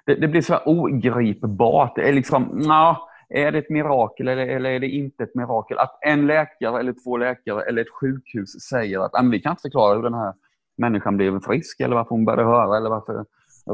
[0.05, 1.95] det, det blir så ogripbart.
[1.95, 2.97] Det är liksom, na,
[3.29, 5.77] är det ett mirakel eller, eller är det inte ett mirakel?
[5.77, 9.61] Att en läkare eller två läkare eller ett sjukhus säger att ah, vi kan inte
[9.61, 10.33] förklara hur den här
[10.77, 13.25] människan blev frisk eller varför hon började höra eller varför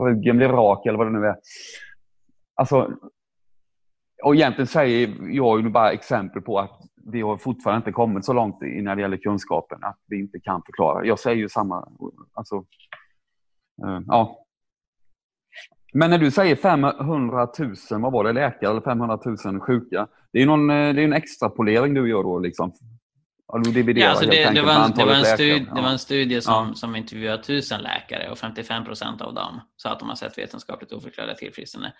[0.07, 1.35] ryggen blev rak eller vad det nu är.
[2.55, 2.91] Alltså,
[4.23, 8.33] och egentligen säger jag ju bara exempel på att vi har fortfarande inte kommit så
[8.33, 11.05] långt när det gäller kunskapen att vi inte kan förklara.
[11.05, 11.87] Jag säger ju samma,
[12.33, 12.55] alltså,
[13.83, 14.45] eh, ja,
[15.93, 20.07] men när du säger 500 000, vad var det, läkare eller 500 000 sjuka.
[20.33, 22.73] Det är, någon, eh, det är en extrapolering du gör då liksom.
[23.47, 25.75] Ja, du dividerar Ja, alltså helt det, var en, det, var en antalet studie, läkare.
[25.75, 26.73] det var en studie som, Ja.
[26.73, 30.91] som intervjuade tusen läkare och 55 procent av dem sa att de har sett vetenskapligt
[30.91, 31.93] oförklarliga tillfrisknande.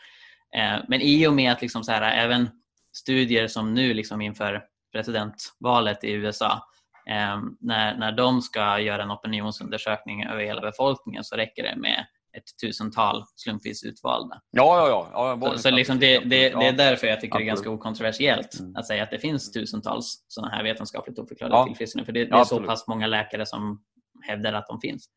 [0.56, 2.50] Eh, men i och med att liksom så här, även
[2.94, 6.68] studier som nu liksom inför presidentvalet i USA,
[7.10, 12.06] eh, när, när de ska göra en opinionsundersökning över hela befolkningen så räcker det med
[12.34, 14.42] ett tusental slumpvis utvalda.
[14.52, 15.38] Ja, ja, ja.
[15.42, 17.66] ja Så, så liksom det, det, det är därför jag tycker det är Absolut.
[17.66, 18.76] ganska okontroversiellt Mm.
[18.76, 21.66] att säga att det finns tusentals sådana här vetenskapligt oförklarliga Ja.
[21.66, 22.06] tillfrisknanden.
[22.06, 22.68] För det, det är så absolut.
[22.70, 23.84] pass många läkare som
[24.28, 25.10] hävdar att de finns.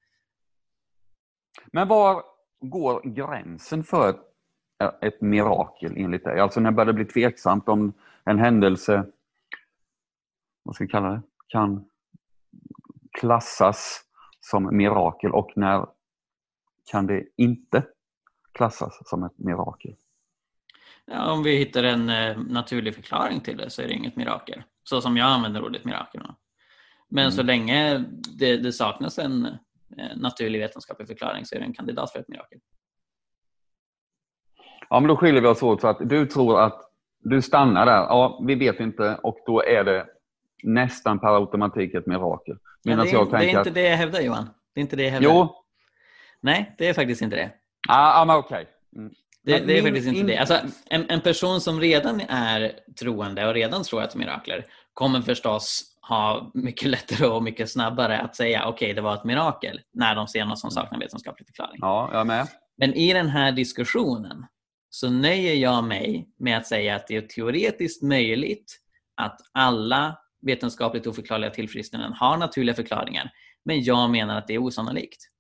[1.72, 2.22] Men var
[2.60, 4.18] går gränsen för
[5.02, 6.40] ett mirakel enligt dig?
[6.40, 7.92] Alltså när börjar det bli tveksamt om
[8.24, 9.06] en händelse,
[10.62, 11.84] vad ska vi kalla det, kan
[13.20, 14.00] klassas
[14.40, 15.86] som mirakel och när
[16.90, 17.86] kan det inte
[18.52, 19.94] klassas som ett mirakel?
[21.06, 24.62] Ja, om vi hittar en eh, naturlig förklaring till det så är det inget mirakel.
[24.84, 26.22] Så som jag använder ordet mirakel.
[27.08, 27.32] Men Mm.
[27.32, 28.04] så länge
[28.38, 32.28] det, det saknas en eh, naturlig vetenskaplig förklaring så är det en kandidat för ett
[32.28, 32.58] mirakel.
[34.90, 36.80] Ja, men då skiljer vi oss åt så att du tror att
[37.18, 37.92] du stannar där.
[37.96, 40.06] Ja, vi vet inte och då är det
[40.62, 42.58] nästan per automatik ett mirakel.
[42.84, 44.48] Medan det, är, jag det är inte att, det jag hävdar Johan.
[44.74, 45.30] Det är inte det jag hävdar.
[45.30, 45.63] jo,
[46.44, 47.50] Nej, det är faktiskt inte det.
[47.88, 48.66] ah, ah, men okej.
[48.96, 49.12] Mm.
[49.42, 50.38] Det, det är faktiskt inte in- det.
[50.38, 54.66] Alltså, en, en person som redan är troende och redan tror att det är mirakler
[54.94, 59.80] kommer förstås ha mycket lättare och mycket snabbare att säga okej, det var ett mirakel
[59.92, 61.78] när de ser något som saknar vetenskaplig förklaring.
[61.80, 62.48] Ja, jag med.
[62.76, 64.46] Men i den här diskussionen
[64.90, 68.80] så nöjer jag mig med att säga att det är teoretiskt möjligt
[69.16, 73.30] att alla vetenskapligt oförklarliga tillfrisknanden har naturliga förklaringar.
[73.64, 75.30] Men jag menar att det är osannolikt.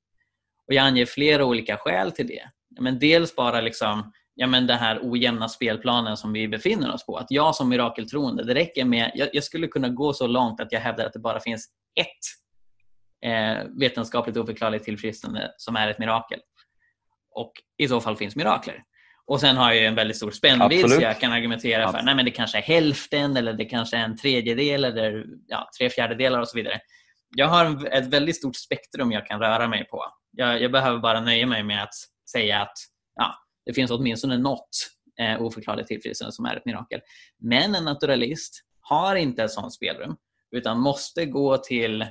[0.66, 2.50] Och jag anger flera olika skäl till det.
[2.80, 7.16] Men dels bara liksom, ja, men den här ojämna spelplanen som vi befinner oss på.
[7.16, 10.72] Att jag som mirakeltroende, det räcker med, jag, jag skulle kunna gå så långt att
[10.72, 11.68] jag hävdar att det bara finns
[12.00, 16.40] ett eh, vetenskapligt oförklarligt tillfrisknande som är ett mirakel.
[17.30, 18.82] Och i så fall finns mirakler.
[19.26, 22.04] Och sen har jag en väldigt stor spännvidd så jag kan argumentera för Absolut.
[22.04, 25.90] nej men det kanske är hälften eller det kanske är en tredjedel eller ja, tre
[25.90, 26.80] fjärdedelar och så vidare.
[27.36, 30.04] Jag har ett väldigt stort spektrum jag kan röra mig på.
[30.36, 31.94] Jag, jag behöver bara nöja mig med att
[32.30, 32.72] säga att
[33.14, 33.34] ja,
[33.66, 34.68] det finns åtminstone något
[35.20, 37.00] eh, oförklarligt tillfrisknande som är ett mirakel.
[37.38, 40.16] Men en naturalist har inte ett sådant spelrum
[40.56, 42.08] utan måste gå till eh,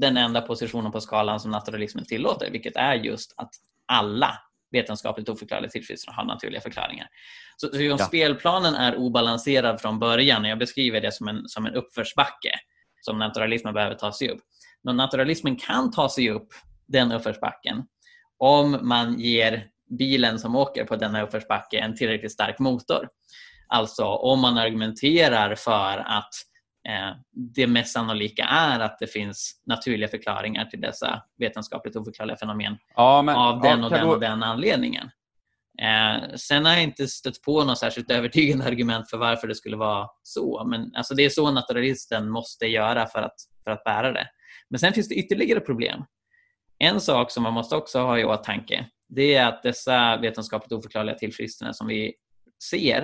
[0.00, 3.50] den enda positionen på skalan som naturalismen tillåter, vilket är just att
[3.86, 4.38] alla
[4.72, 7.08] vetenskapligt oförklarliga tillfrisknanden har naturliga förklaringar.
[7.56, 7.98] Så, så om Ja.
[7.98, 12.50] spelplanen är obalanserad från början, och jag beskriver det som en, som en uppförsbacke
[13.00, 14.40] som naturalismen behöver ta sig upp.
[14.84, 16.48] Men naturalismen kan ta sig upp
[16.92, 17.84] den uppförsbacken
[18.38, 19.66] om man ger
[19.98, 23.08] bilen som åker på denna uppförsbacke en tillräckligt stark motor.
[23.68, 26.34] Alltså om man argumenterar för att
[26.88, 27.16] eh,
[27.54, 33.22] det mest sannolika är att det finns naturliga förklaringar till dessa vetenskapligt oförklarliga fenomen Ja,
[33.22, 35.10] men, av den ja, och den och den anledningen.
[35.82, 39.76] Eh, sen har jag inte stött på något särskilt övertygande argument för varför det skulle
[39.76, 40.64] vara så.
[40.64, 44.26] Men alltså, det är så naturalisten måste göra för att, för att bära det.
[44.70, 46.04] Men sen finns det ytterligare problem.
[46.80, 51.14] En sak som man måste också ha i åtanke det är att dessa vetenskapligt oförklarliga
[51.14, 52.14] tillfrisknanden som vi
[52.70, 53.02] ser,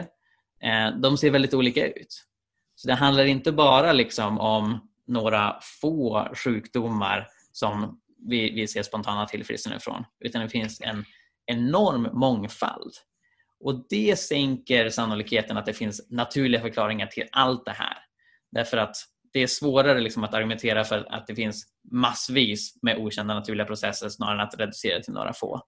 [0.63, 2.27] eh, de ser väldigt olika ut.
[2.75, 9.27] Så det handlar inte bara liksom om några få sjukdomar som vi, vi ser spontana
[9.27, 11.05] tillfrisknanden från, utan det finns en
[11.47, 12.93] enorm mångfald.
[13.61, 17.99] Och det sänker sannolikheten att det finns naturliga förklaringar till allt det här.
[18.53, 18.97] Därför att
[19.37, 24.09] det är svårare liksom att argumentera för att det finns massvis med okända naturliga processer
[24.09, 25.63] snarare än att reducera till några få.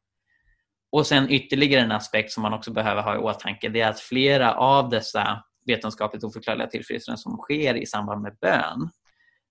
[0.92, 4.00] Och sen ytterligare en aspekt som man också behöver ha i åtanke det är att
[4.00, 8.90] flera av dessa vetenskapligt oförklarliga tillfrisknanden som sker i samband med bön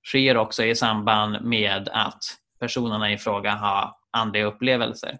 [0.07, 2.23] sker också i samband med att
[2.59, 5.17] personerna i fråga har andliga upplevelser.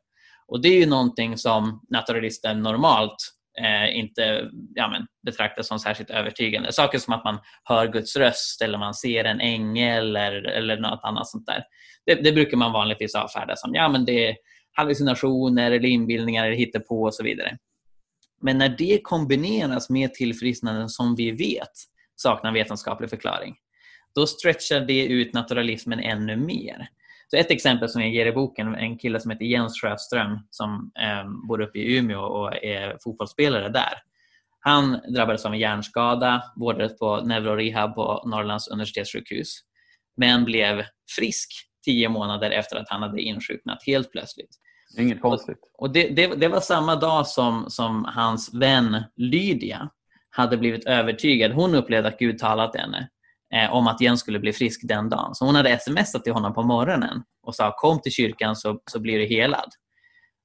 [0.47, 6.09] Och det är ju någonting som naturalister normalt eh, inte ja, men, betraktas som särskilt
[6.09, 6.71] övertygande.
[6.71, 10.99] Saker som att man hör Guds röst eller man ser en ängel eller, eller något
[11.03, 11.63] annat sånt där.
[12.05, 14.35] Det, det brukar man vanligtvis avfärda som ja, men det är
[14.71, 17.57] hallucinationer eller inbildningar eller hittepå och så vidare.
[18.41, 21.71] Men när det kombineras med tillfrisknanden som vi vet
[22.15, 23.55] saknar vetenskaplig förklaring,
[24.15, 26.89] då stretchar det ut naturalismen ännu mer.
[27.27, 30.91] Så ett exempel som jag ger i boken, en kille som heter Jens Sjöström som
[30.99, 33.93] eh, bor uppe i Umeå och är fotbollsspelare där.
[34.59, 39.59] Han drabbades av en hjärnskada, vårdades på neurorehab på Norrlands universitetssjukhus,
[40.17, 40.83] men blev
[41.17, 41.49] frisk
[41.85, 44.49] tio månader efter att han hade insjuknat helt plötsligt.
[44.97, 45.59] Inget konstigt.
[45.73, 49.89] Och det, det, det var samma dag som, som hans vän Lydia
[50.29, 51.51] hade blivit övertygad.
[51.51, 53.09] Hon upplevde att Gud talat till henne
[53.55, 55.35] eh, om att Jens skulle bli frisk den dagen.
[55.35, 58.99] Så hon hade smsat till honom på morgonen och sa kom till kyrkan så, så
[58.99, 59.69] blir du helad.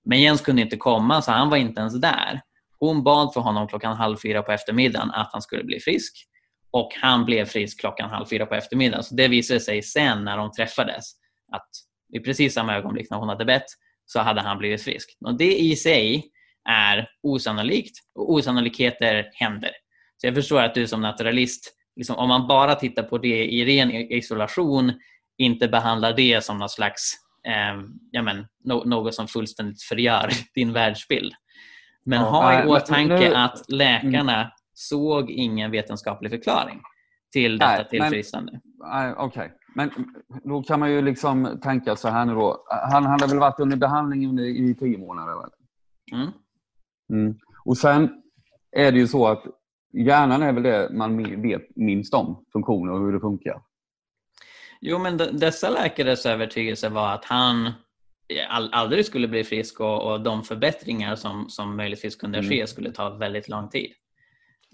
[0.05, 2.41] Men Jens kunde inte komma så han var inte ens där.
[2.79, 6.27] Hon bad för honom klockan halv fyra på eftermiddagen att han skulle bli frisk
[6.71, 9.05] och han blev frisk klockan halv fyra på eftermiddagen.
[9.05, 11.05] Så det visade sig sen när de träffades
[11.53, 11.69] att
[12.13, 13.67] i precis samma ögonblick när hon hade bett
[14.07, 15.17] så hade han blivit frisk.
[15.25, 16.25] Och det i sig
[16.69, 19.71] är osannolikt och osannolikheter händer.
[20.17, 23.65] Så jag förstår att du som naturalist, liksom, om man bara tittar på det i
[23.65, 24.93] ren isolation,
[25.39, 27.15] inte behandlar det som något slags
[27.47, 31.33] eh, ja, men, no något som fullständigt förgör din världsbild.
[32.05, 34.51] Men ja, ha i åtanke nu, att läkarna mm.
[34.75, 36.81] såg ingen vetenskaplig förklaring
[37.33, 38.61] till detta nej, tillfrisknande.
[39.17, 39.49] Okej, okay.
[39.75, 39.91] men
[40.45, 42.65] då kan man ju liksom tänka så här nu då.
[42.93, 45.35] Han hade väl varit under behandling i tio månader?
[46.13, 46.29] Mm.
[47.13, 47.39] Mm.
[47.65, 48.23] Och sen
[48.77, 49.45] är det ju så att
[49.93, 53.63] hjärnan är väl det man vet minst om, funktioner och hur det funkar.
[54.81, 57.73] Jo, men dessa läkares övertygelse var att han
[58.73, 62.51] aldrig skulle bli frisk och, och de förbättringar som, som möjligtvis kunde mm.
[62.51, 63.93] ske skulle ta väldigt lång tid.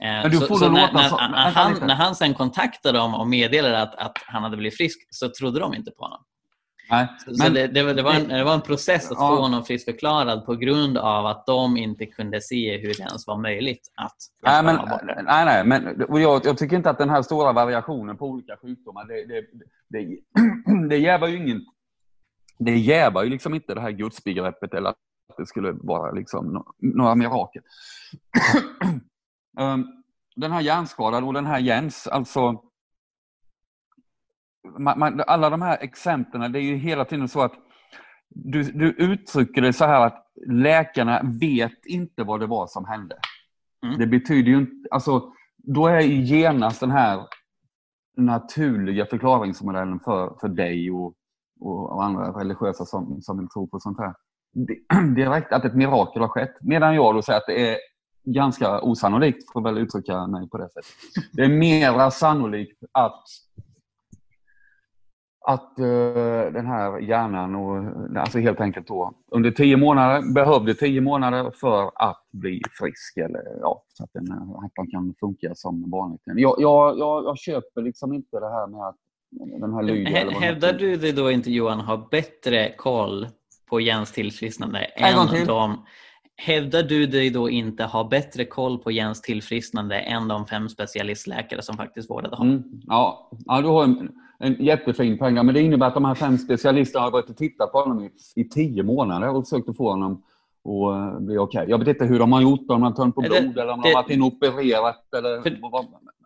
[0.03, 3.95] Eh, så, så när, när, när, han, när han sen kontaktade dem och meddelade att,
[3.95, 6.25] att han hade blivit frisk så trodde de inte på honom.
[6.91, 9.29] Nej, så men, det, det, det, var en, det var en process att ja.
[9.29, 13.37] få honom friskförklarad på grund av att de inte kunde se hur det ens var
[13.37, 14.77] möjligt att nej, men,
[15.25, 19.05] nej, nej, men jag, jag, tycker inte att den här stora variationen på olika sjukdomar,
[19.05, 19.45] det, det,
[19.89, 20.19] det,
[20.89, 21.65] det jävar ju ingen
[22.59, 24.97] det jävar ju liksom inte det här gudsbegreppet eller att
[25.37, 27.63] det skulle vara liksom några mirakel.
[29.59, 29.87] Ehm,
[30.37, 32.63] den här hjärnskadan och den här Jens, alltså
[35.27, 37.53] alla de här exemplen, det är ju hela tiden så att
[38.29, 43.17] du, du uttrycker det så här att läkarna vet inte vad det var som hände.
[43.87, 43.99] Mm.
[43.99, 47.27] Det betyder ju inte, alltså, då är ju genast den här
[48.17, 51.15] naturliga förklaringsmodellen för, för dig och,
[51.61, 54.15] och, och andra religiösa som, som vill tro på sånt här.
[55.15, 56.57] Direkt att ett mirakel har skett.
[56.61, 57.79] Medan jag då säger att det är
[58.25, 60.85] ganska osannolikt, får väl uttrycka mig på det sättet.
[61.33, 63.25] Det är mera sannolikt att
[65.49, 71.01] att uh, den här hjärnan, och, alltså helt enkelt då, under tio månader, behövde tio
[71.01, 75.91] månader för att bli frisk, eller ja, så att den, att den kan funka som
[75.91, 76.23] vanligt.
[76.25, 78.97] Jag, jag, jag, jag köper liksom inte det här med att
[79.61, 80.31] den här lyder.
[80.31, 83.29] Hävdar du det då inte Johan har bättre koll
[83.71, 85.47] på Jens tillfrisknande än till.
[85.47, 85.77] de
[86.37, 91.63] Hävdar du dig då inte ha bättre koll på Jens tillfrisknande än de fem specialistläkare
[91.63, 92.55] som faktiskt vårdade honom?
[92.55, 95.35] Mm, ja, ja, du har en, en jättefin poäng.
[95.35, 98.11] Men det innebär att de här fem specialisterna har varit och tittat på honom i,
[98.41, 100.23] i tio månader och försökt att få honom
[100.65, 101.61] att bli okej.
[101.61, 101.71] Okay.
[101.71, 103.73] Jag vet inte hur de har gjort, om de har tagit på blod det, eller
[103.73, 105.15] om de har varit inne och opererat.
[105.15, 105.51] Eller, för,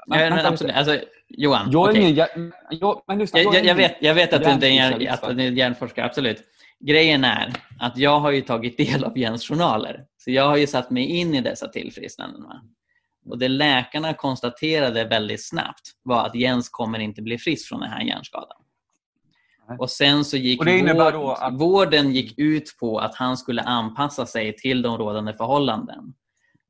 [0.07, 0.77] men, men, absolut.
[0.77, 0.99] Alltså,
[1.29, 2.03] Johan, jag, okay.
[2.03, 2.29] ingen, jag,
[2.71, 6.07] jag, men lyssna, jag, jag, jag, vet, jag vet att du inte är en hjärnforskare,
[6.07, 6.43] absolut.
[6.81, 10.05] Grejen är att jag har ju tagit del av Jens journaler.
[10.19, 12.43] Så jag har ju satt mig in i dessa tillfrisknanden.
[13.25, 17.91] Och det läkarna konstaterade väldigt snabbt var att Jens kommer inte bli frisk från den
[17.91, 18.57] här hjärnskadan.
[19.79, 21.55] Och sen så gick vård, att...
[21.55, 26.15] vården gick ut på att han skulle anpassa sig till de rådande förhållanden.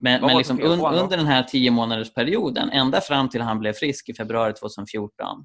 [0.01, 3.73] Men, men liksom un, under den här tio månaders perioden, ända fram till han blev
[3.73, 5.45] frisk i februari 2014,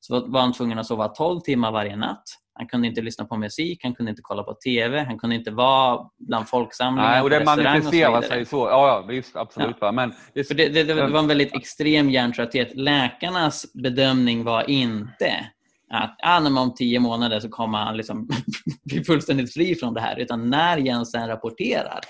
[0.00, 2.24] så var han tvungen att sova 12 timmar varje natt.
[2.58, 5.50] Han kunde inte lyssna på musik, han kunde inte kolla på TV, han kunde inte
[5.50, 8.56] vara bland folksamlingar Nej, och det manifesterar sig så.
[8.56, 9.76] Ja, ja visst, absolut.
[9.80, 9.92] Ja.
[9.92, 12.74] Men det, det, det, det, var en väldigt extrem hjärntrötthet.
[12.74, 15.50] Läkarnas bedömning var inte
[15.90, 18.28] att ah, om tio månader så kommer han liksom
[18.84, 20.18] bli fullständigt fri från det här.
[20.18, 22.00] Utan när Jensen rapporterar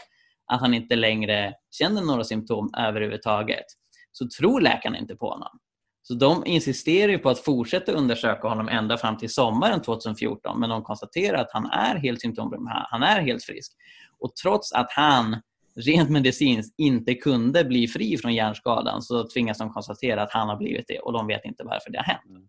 [0.53, 3.65] att han inte längre känner några symptom överhuvudtaget
[4.13, 5.59] så tror läkarna inte på honom.
[6.09, 10.83] Så de insisterar på att fortsätta undersöka honom ända fram till sommaren 2014 men de
[10.83, 12.59] konstaterar att han är helt symptomfri,
[12.91, 13.73] han är helt frisk.
[14.19, 15.37] Och trots att han
[15.77, 20.57] rent medicinskt inte kunde bli fri från hjärnskadan så tvingas de konstatera att han har
[20.57, 22.29] blivit det och de vet inte varför det har hänt.
[22.29, 22.43] Mm.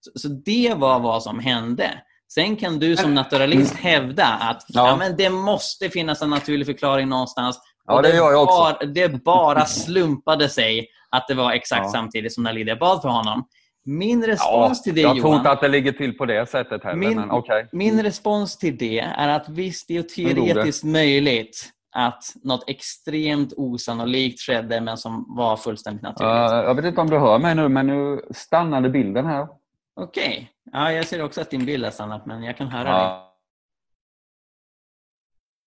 [0.00, 2.02] Så, så det var vad som hände.
[2.32, 4.88] Sen kan du som naturalist hävda att ja.
[4.88, 4.96] ja.
[4.96, 7.60] men det måste finnas en naturlig förklaring någonstans.
[7.90, 8.58] Ja, det, det gör jag också.
[8.58, 11.90] Bara, det bara slumpade sig att det var exakt ja.
[11.90, 13.48] samtidigt som när Lydia bad för honom.
[13.84, 16.48] Min respons ja, till det, Jag Johan, tror inte att det ligger till på det
[16.48, 16.96] sättet heller.
[16.96, 17.66] Min, men okay.
[17.72, 24.40] min respons till det är att visst, det är teoretiskt möjligt att något extremt osannolikt
[24.40, 26.52] skedde men som var fullständigt naturligt.
[26.52, 29.48] Uh, jag vet inte om du hör mig nu, men nu stannade bilden här.
[29.94, 30.28] Okej.
[30.28, 30.46] Okay.
[30.72, 33.08] Ja, jag ser också att din bild har stannat, men jag kan höra ja.
[33.08, 33.26] dig.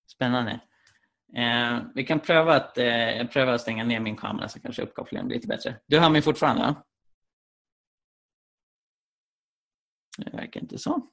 [0.07, 0.59] Spännande.
[1.36, 5.27] Eh, vi kan pröva att, eh, pröva att stänga ner min kamera så kanske uppkopplingen
[5.27, 5.79] blir lite bättre.
[5.88, 6.61] Du hör mig fortfarande?
[6.61, 6.84] Va?
[10.17, 11.09] Det verkar inte så.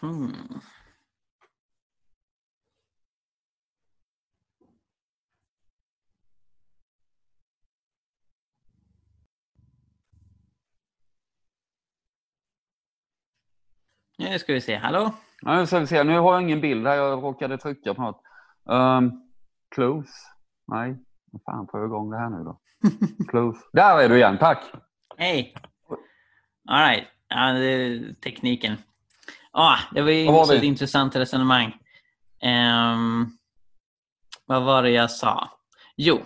[0.00, 0.60] Hmm.
[14.20, 14.76] Nu ska vi se.
[14.76, 15.12] Hallå?
[15.42, 16.04] Ja, nu ska vi se.
[16.04, 16.94] Nu har jag ingen bild här.
[16.94, 18.22] Jag råkade trycka på något.
[18.64, 19.22] Um,
[19.74, 20.10] close.
[20.66, 20.96] Nej.
[21.32, 22.60] Vad fan får jag igång det här nu då?
[23.28, 23.60] close.
[23.72, 24.38] Där är du igen.
[24.38, 24.64] Tack.
[25.16, 25.54] Hej!
[26.68, 27.08] All right.
[27.28, 28.76] Ja, det är tekniken.
[29.52, 31.76] Ah, det var ju var ett intressant resonemang.
[32.42, 33.26] Ehm,
[34.46, 35.48] vad var det jag sa?
[35.96, 36.20] Jo,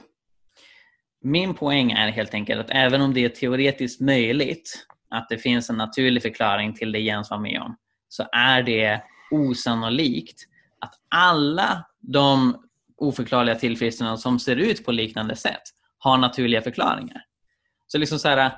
[1.21, 5.71] min poäng är helt enkelt att även om det är teoretiskt möjligt att det finns
[5.71, 7.77] en naturlig förklaring till det Jens var med om,
[8.15, 10.41] så är det osannolikt
[10.81, 12.57] att alla de
[12.97, 15.63] oförklarliga tillfrisknanden som ser ut på liknande sätt
[15.99, 17.23] har naturliga förklaringar.
[17.87, 18.53] Så liksom så här,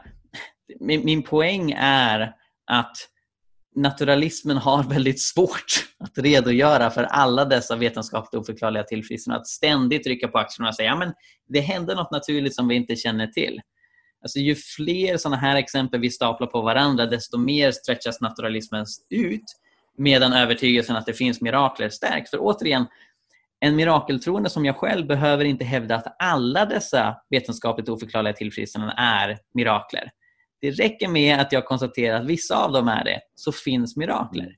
[0.81, 2.35] min, min poäng är
[2.67, 2.97] att
[3.77, 9.41] naturalismen har väldigt svårt att redogöra för alla dessa vetenskapligt oförklarliga tillfrisknanden.
[9.41, 11.13] Att ständigt rycka på axlarna och säga att ja,
[11.49, 13.61] det hände något naturligt som vi inte känner till.
[14.27, 19.45] Alltså, ju fler sådana här exempel vi staplar på varandra, desto mer stretchas naturalismen ut
[19.99, 22.31] medan övertygelsen att det finns mirakler stärks.
[22.31, 22.87] För återigen,
[23.61, 29.39] en mirakeltroende som jag själv behöver inte hävda att alla dessa vetenskapligt oförklarliga tillfrisknanden är
[29.55, 30.11] mirakler.
[30.61, 34.57] Det räcker med att jag konstaterar att vissa av dem är det, så finns mirakler.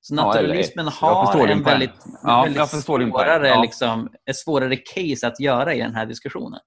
[0.00, 1.90] Så Ja, naturalismen jag har en väldigt,
[2.22, 3.62] Ja, väldigt svårare, Ja.
[3.62, 6.60] liksom, ett svårare case att göra i den här diskussionen.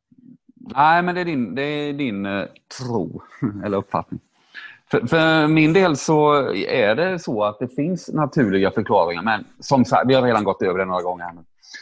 [0.76, 2.45] Nej, men det är din, det är din eh,
[2.80, 3.22] tro
[3.65, 4.19] eller uppfattning.
[4.91, 9.22] För, för min del så är det så att det finns naturliga förklaringar.
[9.24, 11.24] Men som sagt, vi har redan gått över det några gånger.
[11.26, 11.41] Här nu.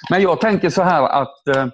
[0.10, 1.68] Men jag tänker så här att eh,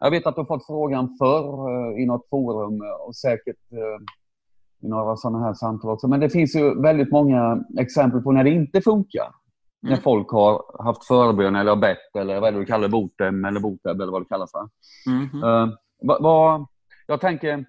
[0.00, 4.04] jag vet att du har fått frågan förr eh, i något forum och säkert eh,
[4.86, 6.08] i några sådana här samtal också.
[6.08, 9.26] Men det finns ju väldigt många exempel på när det inte funkar.
[9.82, 10.02] När Mm.
[10.02, 14.00] folk har haft förbön eller bett eller vad är det du kallar botem eller boteb
[14.00, 14.68] eller vad det kallas för.
[15.12, 15.42] Mhm.
[16.06, 16.66] Vad, vad,
[17.06, 17.64] jag tänker,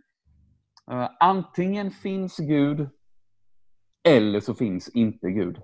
[0.92, 2.90] eh, antingen finns Gud
[4.04, 5.62] eller så finns inte Gud.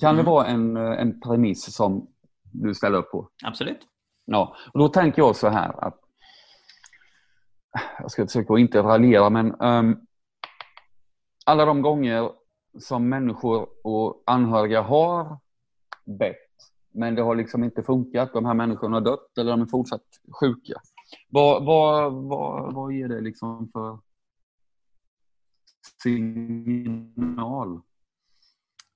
[0.00, 0.24] Kan Mm.
[0.24, 2.08] det vara en, eh, en premiss som
[2.52, 3.28] du ställer upp på?
[3.44, 3.80] Absolut.
[4.24, 6.00] Ja, och då tänker jag så här att
[7.98, 9.96] jag ska försöka att inte raljera, men ehm,
[11.46, 12.30] alla de gånger
[12.80, 15.38] som människor och anhöriga har
[16.04, 16.36] bett,
[16.92, 20.02] men det har liksom inte funkat, de här människorna har dött eller de är fortsatt
[20.40, 20.80] sjuka.
[21.28, 23.98] Vad, vad, vad, vad ger det liksom för
[26.02, 27.80] signal?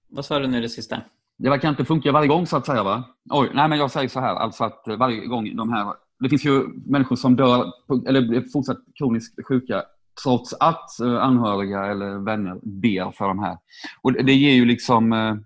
[0.09, 1.03] Vad sa du nu det sista?
[1.39, 3.05] Det verkar inte funka varje gång så att säga va?
[3.31, 5.95] Oj, nej men jag säger så här, alltså att varje gång de här...
[6.21, 7.73] Det finns ju människor som dör,
[8.09, 9.85] eller blir fortsatt kroniskt sjuka
[10.23, 13.59] trots att eh, anhöriga eller vänner ber för de här.
[14.03, 15.13] Och det, ger ju liksom...
[15.13, 15.37] eh,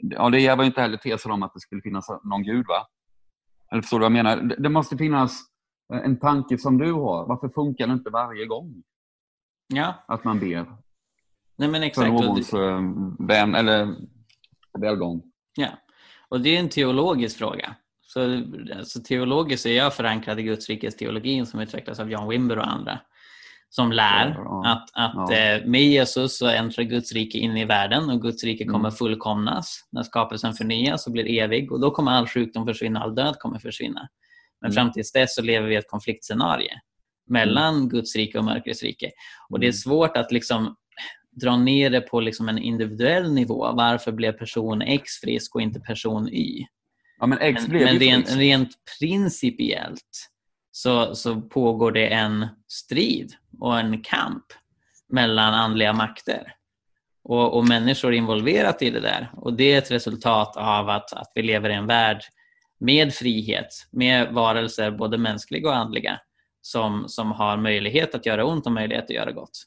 [0.00, 2.86] Ja, det ger väl inte heller tesen om att det skulle finnas någon gud va?
[3.72, 4.56] Eller förstår du vad jag menar?
[4.58, 5.40] Det, måste finnas
[5.90, 7.26] en tanke som du har.
[7.26, 8.82] Varför funkar det inte varje gång
[9.74, 10.66] Ja, att man ber
[11.56, 12.08] nej men för exakt.
[12.10, 12.80] Och någons eh,
[13.18, 13.94] vän eller
[14.78, 15.22] välgång?
[15.56, 15.68] ja.
[16.28, 17.74] och det är en teologisk fråga.
[18.02, 18.42] Så,
[18.78, 22.68] alltså, teologiskt är jag förankrad i Guds rikes teologin som utvecklas av John Wimber och
[22.72, 23.00] andra.
[23.68, 25.36] Som lär Ja, att, att ja.
[25.36, 28.92] eh, med Jesus så äntrar Guds rike in i världen och Guds rike kommer Mm.
[28.92, 29.88] fullkomnas.
[29.92, 33.58] När skapelsen förnyas och blir evig och då kommer all sjukdom försvinna, all död kommer
[33.58, 34.08] försvinna.
[34.60, 34.74] Men Mm.
[34.74, 36.68] fram tills dess så lever vi i ett konfliktscenario
[37.26, 39.10] mellan Guds rike och mörkrets rike.
[39.48, 39.72] Och det är Mm.
[39.72, 40.76] svårt att liksom
[41.30, 43.72] dra ner det på liksom en individuell nivå.
[43.72, 46.66] Varför blev person X frisk och inte person Y?
[47.18, 50.30] Ja, men X Men, blev men rent, rent principiellt
[50.72, 54.44] så, så pågår det en strid och en kamp
[55.08, 56.52] mellan andliga makter.
[57.24, 59.30] Och, och människor involverat i det där.
[59.36, 62.22] Och det är ett resultat av att, att vi lever i en värld
[62.80, 66.20] med frihet, med varelser, både mänskliga och andliga,
[66.60, 69.58] som, som har möjlighet att göra ont och möjlighet att göra gott.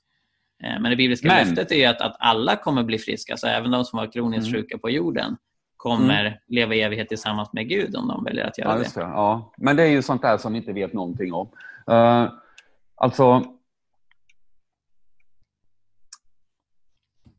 [0.64, 3.72] Eh, Men det bibliska Men- löftet är att, att alla kommer bli friska, så även
[3.72, 4.62] de som var kroniskt Mm.
[4.62, 5.38] sjuka på jorden
[5.78, 8.90] kommer leva i evighet tillsammans med Gud om de väljer att göra Ja, det.
[9.02, 9.54] Ja.
[9.58, 11.48] Men det är ju sånt där som vi inte vet någonting om.
[11.92, 12.30] Uh,
[12.96, 13.44] alltså...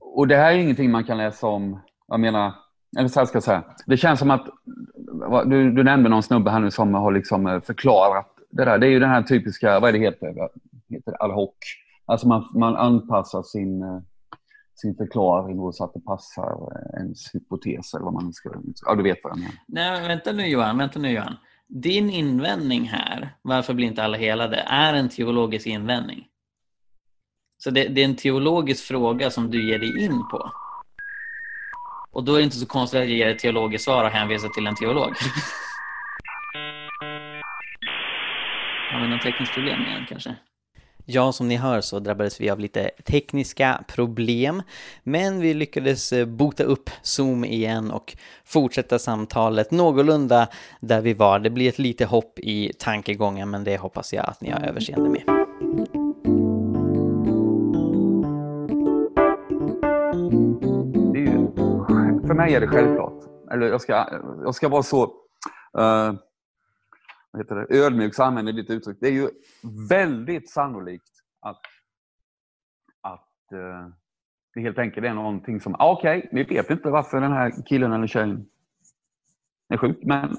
[0.00, 1.80] Och det här är ingenting man kan läsa om.
[2.08, 2.52] Jag menar,
[2.98, 3.64] eller så här ska jag säga.
[3.86, 4.48] Det känns som att,
[5.46, 8.78] du, du nämnde någon snubbe här nu som har liksom eh, förklarat det där.
[8.78, 10.48] Det är ju den här typiska, vad är det heter?
[10.88, 11.24] Heter?
[11.24, 11.54] Ad hoc.
[12.06, 14.00] Alltså man, man anpassar sin, eh,
[14.74, 18.50] sin förklaring så att det passar eh, ens hypotes eller vad man ska...
[18.86, 19.54] Ja, du vet vad jag menar.
[19.66, 21.36] Nej, vänta nu Johan, vänta nu Johan.
[21.68, 26.26] din invändning här, varför blir inte alla helade, är en teologisk invändning.
[27.58, 30.50] Så det, det, är en teologisk fråga som du ger dig in på.
[32.14, 34.48] Och då är det inte så konstigt att jag ger ett teologiskt svar och hänvisar
[34.48, 35.12] till en teolog.
[38.92, 40.34] Har vi något tekniskt problem igen kanske?
[41.06, 44.62] Ja, som ni hör så drabbades vi av lite tekniska problem,
[45.02, 50.48] men vi lyckades eh, bota upp Zoom igen och fortsätta samtalet någorlunda
[50.80, 51.38] där vi var.
[51.38, 55.10] Det blir ett litet hopp i tankegången, men det hoppas jag att ni har överseende
[55.10, 55.33] med.
[62.34, 63.24] För mig är det självklart.
[63.50, 63.92] Eller jag ska,
[64.44, 66.14] jag ska vara så uh,
[67.30, 68.96] vad heter det, ödmjuk, så använder ditt uttryck.
[69.00, 69.30] Det är ju
[69.88, 71.60] väldigt sannolikt att,
[73.00, 73.88] att uh,
[74.54, 77.52] det helt enkelt är någonting som, ah, okej, okay, vi vet inte varför den här
[77.66, 78.46] killen eller tjejen
[79.68, 80.36] är sjuk, men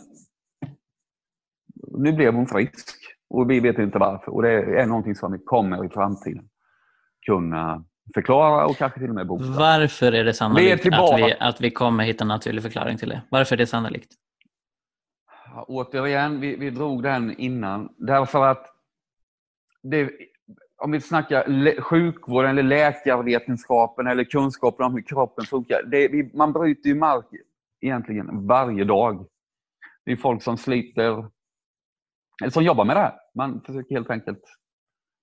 [1.88, 2.96] nu blev hon frisk
[3.30, 4.32] och vi vet inte varför.
[4.32, 6.50] Och det är någonting som vi kommer i framtiden
[7.26, 9.46] kunna förklara och kanske till och med bota.
[9.46, 13.10] Varför är det sannolikt är att, vi, att vi kommer hitta en naturlig förklaring till
[13.10, 13.22] det?
[13.30, 14.14] Varför är det sannolikt?
[15.54, 17.94] Ja, återigen, vi, vi drog den innan.
[17.98, 18.66] Därför att
[19.84, 20.12] det,
[20.78, 25.84] om vi snackar sjukvården eller läkarvetenskapen eller kunskapen om hur kroppen funkar.
[25.84, 27.26] Det, vi, man bryter ju mark
[27.82, 29.26] egentligen varje dag.
[30.06, 31.26] Det är folk som sliter,
[32.42, 33.14] eller som jobbar med det här.
[33.36, 34.44] Man försöker helt enkelt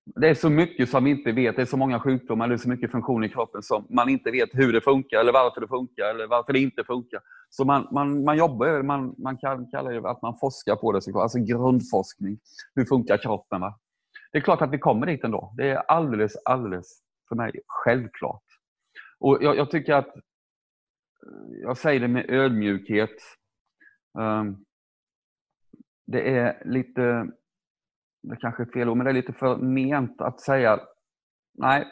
[0.05, 1.55] det är så mycket som vi inte vet.
[1.55, 4.31] Det är så många sjukdomar, det är så mycket funktioner i kroppen som man inte
[4.31, 7.21] vet hur det funkar eller varför det funkar eller varför det inte funkar.
[7.49, 11.15] Så man, man, man jobbar, man, man kan kalla det att man forskar på det,
[11.15, 12.39] alltså grundforskning.
[12.75, 13.61] Hur funkar kroppen?
[13.61, 13.79] Va?
[14.31, 15.53] Det är klart att vi kommer dit ändå.
[15.57, 18.43] Det är alldeles, alldeles för mig självklart.
[19.19, 20.21] Och jag, jag tycker att, eh,
[21.61, 23.15] jag säger det med ödmjukhet,
[24.17, 24.65] um,
[26.05, 27.27] det är lite
[28.23, 30.79] det kanske är fel ord, men det är lite för ment att säga
[31.53, 31.87] nej,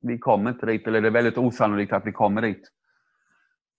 [0.00, 2.68] vi kommer inte dit, eller det är väldigt osannolikt att vi kommer dit.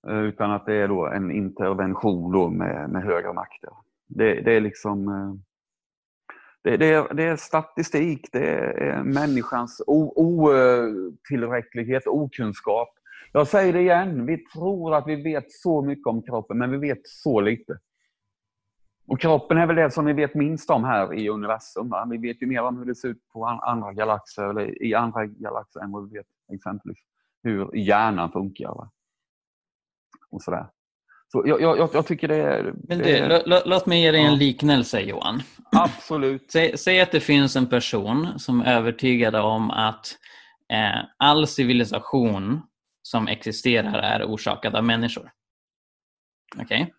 [0.07, 3.69] Eh, utan att det är då en intervention då med, med högre makter.
[4.07, 5.33] Det, det är liksom eh,
[6.63, 12.89] det, det, är, det är statistik, det är människans otillräcklighet, okunskap.
[13.31, 16.77] Jag säger det igen, vi tror att vi vet så mycket om kroppen, men vi
[16.77, 17.79] vet så lite.
[19.07, 21.89] Och kroppen är väl det som vi vet minst om här i universum.
[21.89, 22.07] Va?
[22.09, 25.25] Vi vet ju mer om hur det ser ut på andra galaxer, eller i andra
[25.25, 26.97] galaxer än vad vi vet exempelvis
[27.43, 28.67] hur hjärnan funkar.
[28.67, 28.91] Va?
[30.29, 30.67] Och sådär.
[31.27, 32.73] Så jag, jag, jag tycker det är...
[32.87, 35.41] Men du, låt mig ge dig en liknelse Johan.
[35.71, 36.51] Absolut.
[36.51, 40.17] Säg, säg, att det finns en person som är övertygad om att
[40.73, 42.61] eh, all civilisation
[43.01, 45.31] som existerar är orsakad av människor.
[46.55, 46.81] Okej?
[46.81, 46.93] Okay?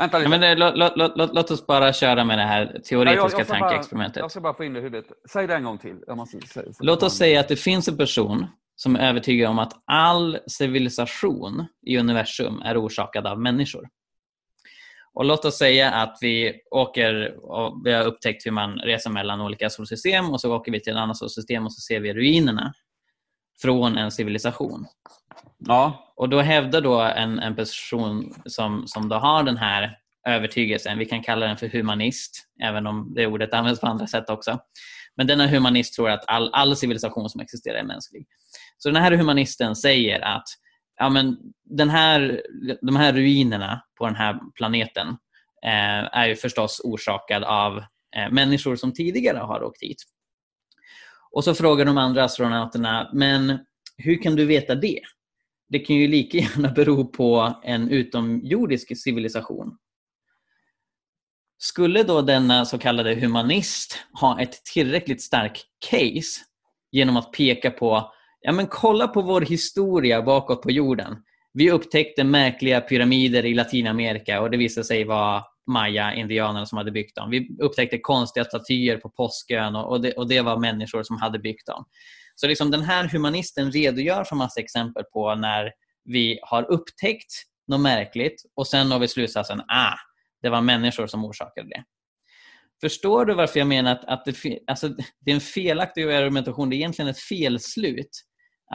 [0.00, 0.26] Vänta lite.
[0.26, 3.30] Ja, men det, låt, låt, låt, låt, oss bara köra med det här teoretiska ja,
[3.30, 4.14] jag, jag tankeexperimentet.
[4.14, 5.06] Bara, jag ska bara få in det i huvudet.
[5.32, 5.96] Säg det en gång till.
[6.08, 8.46] Måste, säga, låt oss säga att det finns en person
[8.76, 13.88] som är övertygad om att all civilisation i universum är orsakad av människor.
[15.14, 19.40] Och låt oss säga att vi åker och vi har upptäckt hur man reser mellan
[19.40, 22.74] olika solsystem och så åker vi till ett annat solsystem och så ser vi ruinerna
[23.62, 24.86] från en civilisation.
[25.58, 26.12] Ja.
[26.16, 29.96] Och då hävdar då en, en person som, som då har den här
[30.28, 34.30] övertygelsen, vi kan kalla den för humanist, även om det ordet används på andra sätt
[34.30, 34.58] också.
[35.16, 38.26] Men denna humanist tror att all, all civilisation som existerar är mänsklig.
[38.78, 40.44] Så den här humanisten säger att
[40.96, 42.42] ja, men den här,
[42.82, 45.08] de här ruinerna på den här planeten
[45.64, 47.78] eh, är ju förstås orsakad av
[48.16, 50.02] eh, människor som tidigare har åkt hit.
[51.30, 53.58] Och så frågar de andra astronauterna, men
[53.96, 55.00] hur kan du veta det?
[55.70, 59.76] Det kan ju lika gärna bero på en utomjordisk civilisation.
[61.58, 66.40] Skulle då denna så kallade humanist ha ett tillräckligt starkt case
[66.92, 71.16] genom att peka på ja men kolla på vår historia bakåt på jorden.
[71.52, 77.16] Vi upptäckte märkliga pyramider i Latinamerika och det visade sig vara maya-indianerna som hade byggt
[77.16, 77.30] dem.
[77.30, 81.66] Vi upptäckte konstiga statyer på Påskön och det, och det var människor som hade byggt
[81.66, 81.84] dem.
[82.40, 85.72] Så liksom den här humanisten redogör för massa exempel på när
[86.04, 87.32] vi har upptäckt
[87.68, 89.94] något märkligt och sen har vi slutsatsen ah,
[90.42, 91.84] det var människor som orsakade det.
[92.80, 94.88] Förstår du varför jag menar att, att det, alltså,
[95.20, 98.10] det är en felaktig argumentation, det är egentligen ett felslut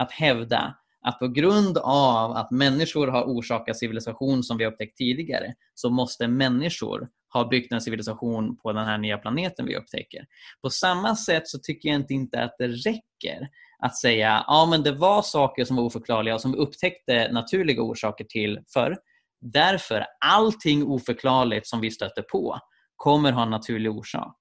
[0.00, 0.74] att hävda
[1.06, 6.28] att på grund av att människor har orsakat civilisation som vi upptäckt tidigare så måste
[6.28, 10.26] människor har byggt en civilisation på den här nya planeten vi upptäcker.
[10.62, 13.48] På samma sätt så tycker jag inte att det räcker
[13.78, 17.82] att säga ja men det var saker som var oförklarliga och som vi upptäckte naturliga
[17.82, 18.96] orsaker till förr.
[19.40, 22.58] Därför, allting oförklarligt som vi stöter på
[22.96, 24.36] kommer ha en naturlig orsak.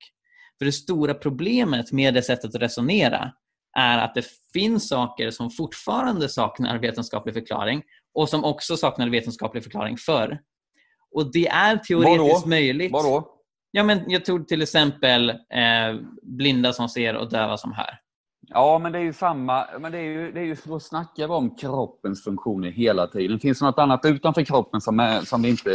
[0.58, 3.32] För det stora problemet med det sättet att resonera
[3.78, 7.84] är att det finns saker som fortfarande saknar vetenskaplig förklaring
[8.14, 10.40] och som också saknade vetenskaplig förklaring förr.
[11.16, 12.50] Och det är teoretiskt Vadå?
[12.50, 12.92] möjligt.
[12.92, 13.32] Vadå?
[13.72, 18.00] Ja, men jag tog till exempel eh, blinda som ser och döva som hör.
[18.48, 19.68] Ja, men det är ju samma.
[19.80, 23.40] Men det är ju, det är ju, då snackar vi om kroppens funktioner hela tiden.
[23.40, 25.70] Finns det något annat utanför kroppen som, är, som, inte,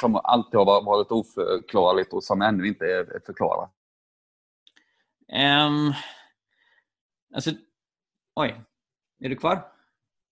[0.00, 3.70] som alltid har varit oförklarligt och som ännu inte är förklarat?
[5.32, 5.94] Um,
[7.34, 7.50] alltså,
[8.34, 8.60] oj,
[9.20, 9.66] är du kvar?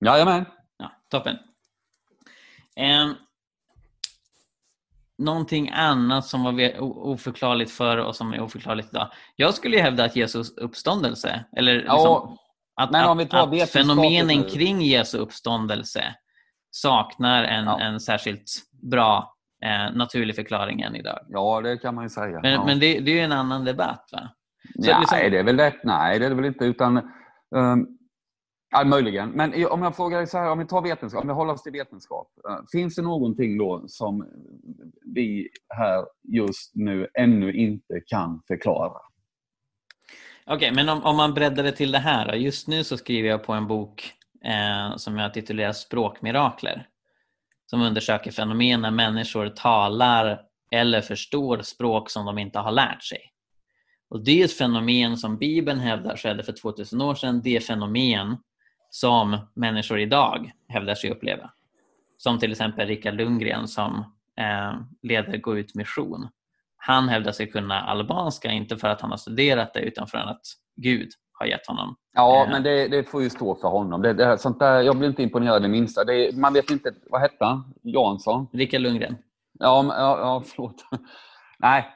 [0.04, 0.44] Jajamän.
[0.76, 1.36] Ja, toppen.
[2.76, 3.14] Um,
[5.18, 9.08] någonting annat som var oförklarligt förr och som är oförklarligt idag.
[9.36, 12.36] Jag skulle ju hävda att Jesus uppståndelse, eller liksom, Ja,
[12.80, 14.48] att, att, tar att fenomenen nu.
[14.48, 16.04] kring Jesu uppståndelse
[16.70, 17.80] saknar en, Ja.
[17.80, 18.50] en särskilt
[18.90, 19.34] bra
[19.64, 21.18] eh, naturlig förklaring än idag.
[21.28, 22.40] ja, det kan man ju säga.
[22.42, 22.64] Men, ja.
[22.66, 24.08] men det, det är ju en annan debatt.
[24.12, 24.28] va?
[24.84, 25.74] så ja, liksom- Nej, det är väl det.
[25.84, 26.64] Nej, det är det väl inte.
[26.64, 26.96] Utan,
[27.54, 27.86] um,
[28.74, 29.30] ja, möjligen.
[29.30, 31.62] Men om jag frågar dig så här, om vi tar vetenskap, om vi håller oss
[31.62, 32.28] till vetenskap.
[32.48, 34.26] Eh, finns det någonting då som
[35.14, 38.98] vi här just nu ännu inte kan förklara?
[40.46, 42.28] Okej, men om, om man breddar det till det här.
[42.28, 42.34] Då.
[42.34, 44.12] Just nu så skriver jag på en bok
[44.44, 46.88] eh, som jag titulerar Språkmirakler.
[47.66, 53.20] Som undersöker fenomen när människor talar eller förstår språk som de inte har lärt sig.
[54.08, 57.40] Och Det är ett fenomen som Bibeln hävdar skedde för 2000 år sedan.
[57.44, 58.36] Det är fenomen
[58.94, 61.50] som människor idag hävdar sig uppleva.
[62.18, 63.98] Som till exempel Rickard Lundgren som
[64.40, 64.72] eh,
[65.02, 66.28] leder Gå ut mission.
[66.76, 70.40] Han hävdar sig kunna albanska, inte för att han har studerat det utan för att
[70.76, 71.96] Gud har gett honom.
[72.14, 72.50] Ja, Eh.
[72.50, 74.02] men det, det får ju stå för honom.
[74.02, 76.04] Det, det, sånt där, jag blir inte imponerad det minsta.
[76.04, 77.74] Det, man vet inte, vad hette han?
[77.82, 78.46] Jansson?
[78.52, 79.16] Rickard Lundgren.
[79.58, 80.84] Ja, men- ja, ja förlåt.
[81.58, 81.86] Nej,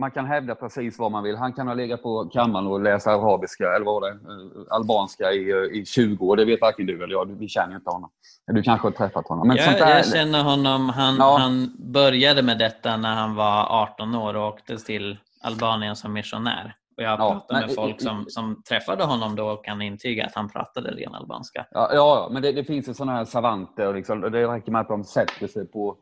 [0.00, 1.36] man kan hävda precis vad man vill.
[1.36, 5.32] Han kan ha legat på kammaren och läsa arabiska, eller vad var det, Eh, albanska
[5.32, 6.36] i, eh, i 20 år.
[6.36, 7.38] Det vet varken du eller jag.
[7.38, 8.10] Vi känner inte honom.
[8.46, 9.48] Du kanske har träffat honom.
[9.48, 10.88] Men Jag, där, jag känner honom.
[10.88, 11.36] Han, Ja.
[11.40, 16.74] han började med detta när han var 18 år och åkte till Albanien som missionär.
[16.96, 19.82] Och jag har Ja, pratat men med folk som, som träffade honom då och kan
[19.82, 21.66] intyga att han pratade ren albanska.
[21.70, 23.86] Ja, ja, ja, men det, det finns ju sådana här savanter.
[23.88, 25.96] och Liksom, och det räcker med att de sätter sig på...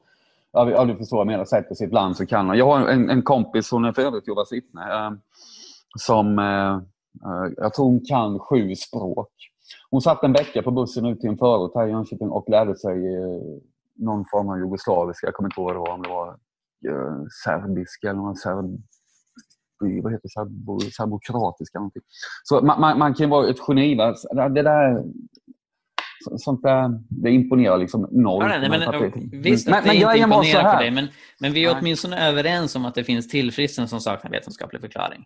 [0.53, 1.45] Ja, ja, du förstår vad jag menar.
[1.45, 2.59] Sätter sig i ett land så kan han.
[2.59, 5.19] Jag har en, en kompis, hon är för övrigt Jehovas vittne, ehm, eh,
[5.99, 6.81] som eh,
[7.57, 9.33] jag tror hon kan sju språk.
[9.91, 12.77] Hon satt en vecka på bussen ut till en förort här i Jönköping och lärde
[12.77, 13.41] sig eh,
[13.97, 15.27] någon form av jugoslaviska.
[15.27, 16.29] Jag kommer inte ihåg vad det var, om det var
[16.89, 18.83] eh, serbiska eller någon serb,
[20.03, 21.79] vad heter serbo, serbokratiska.
[21.79, 22.03] Någonting.
[22.45, 23.97] Så man, man, man kan ju vara ett geni.
[23.97, 24.15] Va?
[24.49, 25.05] Det där,
[26.39, 28.43] sånt där, det imponerar liksom noll.
[28.51, 30.81] Ja, nej, men, det- visst men, men inte var så imponerar på här.
[30.81, 31.09] dig, men,
[31.41, 31.79] men vi är Nej.
[31.81, 35.25] åtminstone överens om att det finns tillfrisknande som saknar vetenskaplig förklaring.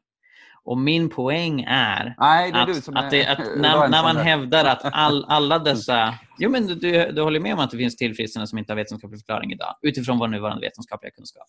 [0.65, 6.15] Och min poäng är Nej, att, det, när, när man hävdar att all, alla dessa...
[6.39, 8.77] Jo, men du, du, du håller med om att det finns tillfrisknande som inte har
[8.77, 11.47] vetenskaplig förklaring idag utifrån vår nuvarande vetenskapliga kunskap.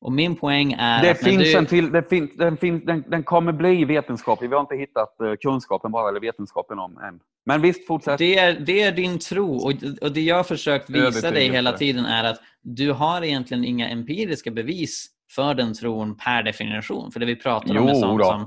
[0.00, 3.22] Och min poäng är Det finns du, en till, det finns, den, finns, den, den
[3.22, 4.48] kommer bli vetenskaplig.
[4.48, 7.20] Vi har inte hittat eh, kunskapen bara, eller vetenskapen om än.
[7.44, 8.18] Men visst, fortsätt.
[8.18, 9.72] det, är, det är din tro och,
[10.02, 13.88] och det jag har försökt visa dig hela tiden är att du har egentligen inga
[13.88, 17.12] empiriska bevis för den tron per definition.
[17.12, 18.46] För det vi pratar om är sånt som...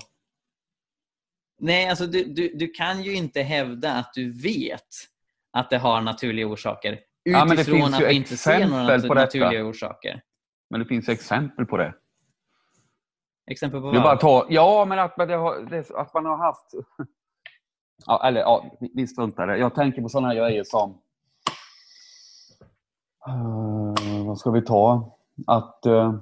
[1.60, 4.88] Nej, alltså du, du, du kan ju inte hävda att du vet
[5.54, 9.14] att det har naturliga orsaker Ja, utifrån finns att vi inte ser några på detta.
[9.14, 10.22] naturliga orsaker.
[10.74, 11.94] Men det finns exempel på det.
[13.52, 14.14] Exempel på bara vad?
[14.14, 15.20] att ta, ja, men att,
[15.96, 16.72] att man har haft...
[18.06, 19.58] Ja, eller ja, vi- struntar det.
[19.58, 20.98] Jag tänker på sådana här grejer som...
[23.28, 25.18] Eh, vad ska vi ta?
[25.48, 25.86] Att...
[25.86, 26.14] eh,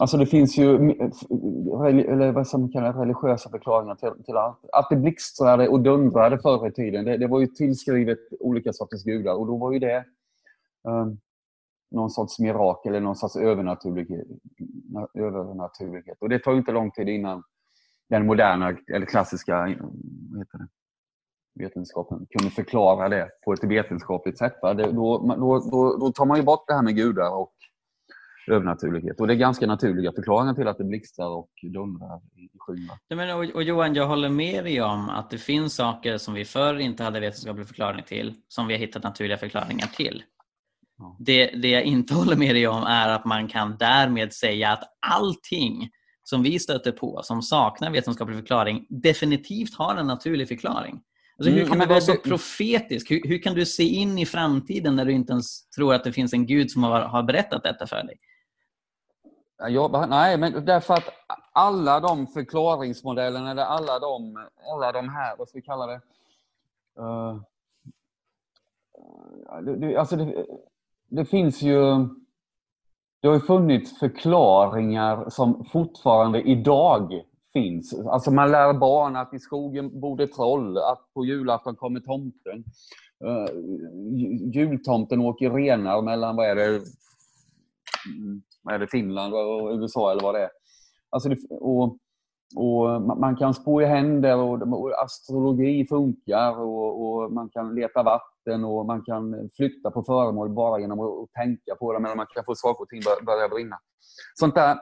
[0.00, 4.58] alltså det finns ju eller vad som kallas religiösa förklaringar till, till allt.
[4.72, 7.04] Att det blixtrade och dundrade förr i tiden.
[7.04, 10.04] Det, det var ju tillskrivet olika sorters gudar och då var ju det
[10.88, 11.06] eh,
[11.90, 14.26] någon sorts mirakel eller någon sorts övernaturlighet.
[15.14, 16.18] övernaturlighet.
[16.20, 17.42] Och det tar ju inte lång tid innan
[18.08, 20.68] den moderna eller klassiska vad heter det,
[21.64, 24.54] vetenskapen kunde förklara det på ett vetenskapligt sätt.
[24.62, 24.74] Va?
[24.74, 27.52] Det, då, då, då, då tar man ju bort det här med gudar och
[28.50, 29.20] övernaturlighet.
[29.20, 32.90] Och det är ganska naturliga förklaringar till att det blixtrar och dundrar i skyn.
[33.30, 36.78] och, och Johan, jag håller med dig om att det finns saker som vi förr
[36.78, 40.22] inte hade vetenskaplig förklaring till, som vi har hittat naturliga förklaringar till.
[40.98, 41.16] Ja.
[41.18, 44.82] Det, det jag inte håller med dig om är att man kan därmed säga att
[45.06, 45.90] allting
[46.22, 51.00] som vi stöter på som saknar vetenskaplig förklaring definitivt har en naturlig förklaring.
[51.38, 53.10] Alltså, hur Mm, kan men du vara så det- profetisk?
[53.10, 56.12] Hur, hur kan du se in i framtiden när du inte ens tror att det
[56.12, 58.18] finns en gud som har, har berättat detta för dig?
[59.68, 61.08] Ja, nej, men därför att
[61.52, 66.00] alla de förklaringsmodellerna, eller alla de, alla de här, vad ska vi kalla det?
[67.00, 67.40] Uh,
[69.98, 70.46] alltså det,
[71.08, 72.08] det finns ju...
[73.20, 77.94] Det har ju funnits förklaringar som fortfarande idag finns.
[78.06, 82.64] Alltså man lär barn att i skogen bor det troll, att på julafton kommer tomten.
[83.24, 83.46] Uh,
[84.54, 86.80] jultomten åker renar mellan, vad är det,
[88.62, 90.50] vad är det Finland och USA eller vad det är.
[91.10, 91.98] Alltså det, och,
[92.56, 98.02] och man kan spå i händer och, och astrologi funkar och, och, man kan leta
[98.02, 102.26] vatten och man kan flytta på föremål bara genom att tänka på dem eller man
[102.34, 103.78] kan få saker och ting börja brinna.
[104.34, 104.78] Sånt där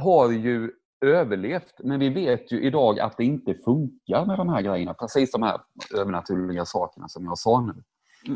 [0.00, 0.70] har ju
[1.00, 4.94] överlevt, men vi vet ju idag att det inte funkar med de här grejerna.
[4.94, 5.60] Precis de här
[5.94, 7.82] övernaturliga sakerna som jag sa nu.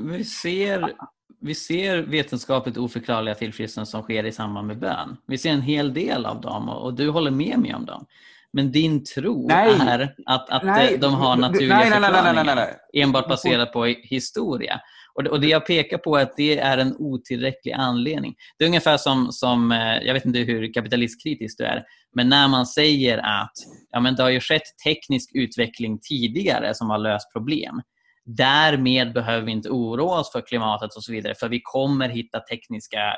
[0.09, 0.93] Vi ser,
[1.41, 5.17] vi ser vetenskapligt oförklarliga tillfrisknanden som sker i samband med bön.
[5.27, 8.07] Vi ser en hel del av dem och du håller med mig om dem.
[8.53, 9.77] Men din tro nej.
[9.81, 10.99] är att, att nej.
[10.99, 14.81] de har naturliga nej, förklaringar enbart baserat på historia.
[15.15, 18.35] Och det, och det jag pekar på är att det är en otillräcklig anledning.
[18.59, 21.85] Det är ungefär som, som eh, jag vet inte hur kapitalistkritisk du är,
[22.15, 23.53] men när man säger att
[23.91, 27.83] ja, men det har ju skett teknisk utveckling tidigare som har löst problem.
[28.25, 32.41] Därmed behöver vi inte oroa oss för klimatet och så vidare, för vi kommer hitta
[32.41, 33.15] tekniska,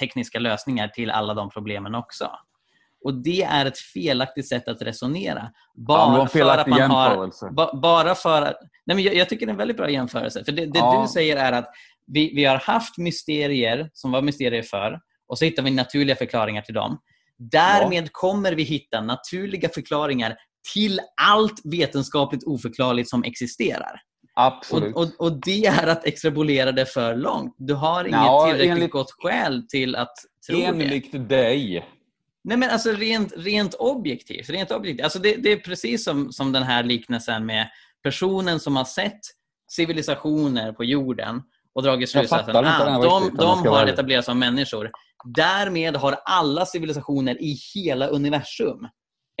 [0.00, 2.30] tekniska lösningar till alla de problemen också.
[3.04, 5.50] Och det är ett felaktigt sätt att resonera.
[5.74, 7.46] Bara ja, för att man jämförelse.
[7.56, 7.80] har...
[7.80, 10.44] Bara för att, nej men jag, jag, tycker det är en väldigt bra jämförelse.
[10.44, 11.02] För Det, det ja.
[11.02, 11.70] du säger är att
[12.06, 16.62] vi, vi har haft mysterier som var mysterier för och så hittar vi naturliga förklaringar
[16.62, 16.98] till dem.
[17.38, 18.08] Därmed ja.
[18.12, 20.36] kommer vi hitta naturliga förklaringar
[20.74, 24.00] till allt vetenskapligt oförklarligt som existerar.
[24.34, 24.94] Absolut.
[24.94, 27.54] Och, och, och, det är att extrapolera det för långt.
[27.58, 30.14] Du har inget ja, tillräckligt enligt, gott skäl till att
[30.46, 31.18] tro enligt det.
[31.18, 31.84] Enligt dig
[32.44, 34.50] Nej men alltså rent, rent objektivt.
[34.50, 35.04] Rent objektivt.
[35.04, 37.68] Alltså det, det, är precis som, som den här liknelsen med
[38.02, 39.20] personen som har sett
[39.70, 41.42] civilisationer på jorden
[41.74, 44.90] och dragit slutsatsen att ah, de, de har etablerats som människor.
[45.24, 48.88] Därmed har alla civilisationer i hela universum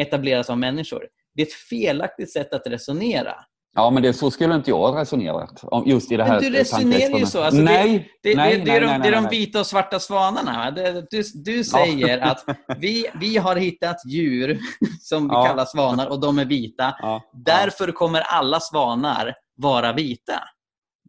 [0.02, 1.08] etablerats av människor.
[1.34, 3.34] Det är ett felaktigt sätt att resonera.
[3.74, 5.64] Ja, men det, så skulle inte jag ha resonerat.
[5.86, 7.42] Just i det här men du resonerar ju så.
[7.42, 10.00] Alltså nej, det, det, nej, det, det, är de, det är de vita och svarta
[10.00, 10.70] svanarna.
[11.10, 12.30] Du, du säger ja.
[12.30, 12.44] att
[12.78, 14.58] vi, vi har hittat djur
[15.00, 15.46] som vi ja.
[15.46, 16.96] kallar svanar och de är vita.
[16.98, 17.30] Ja.
[17.32, 20.42] Därför kommer alla svanar vara vita.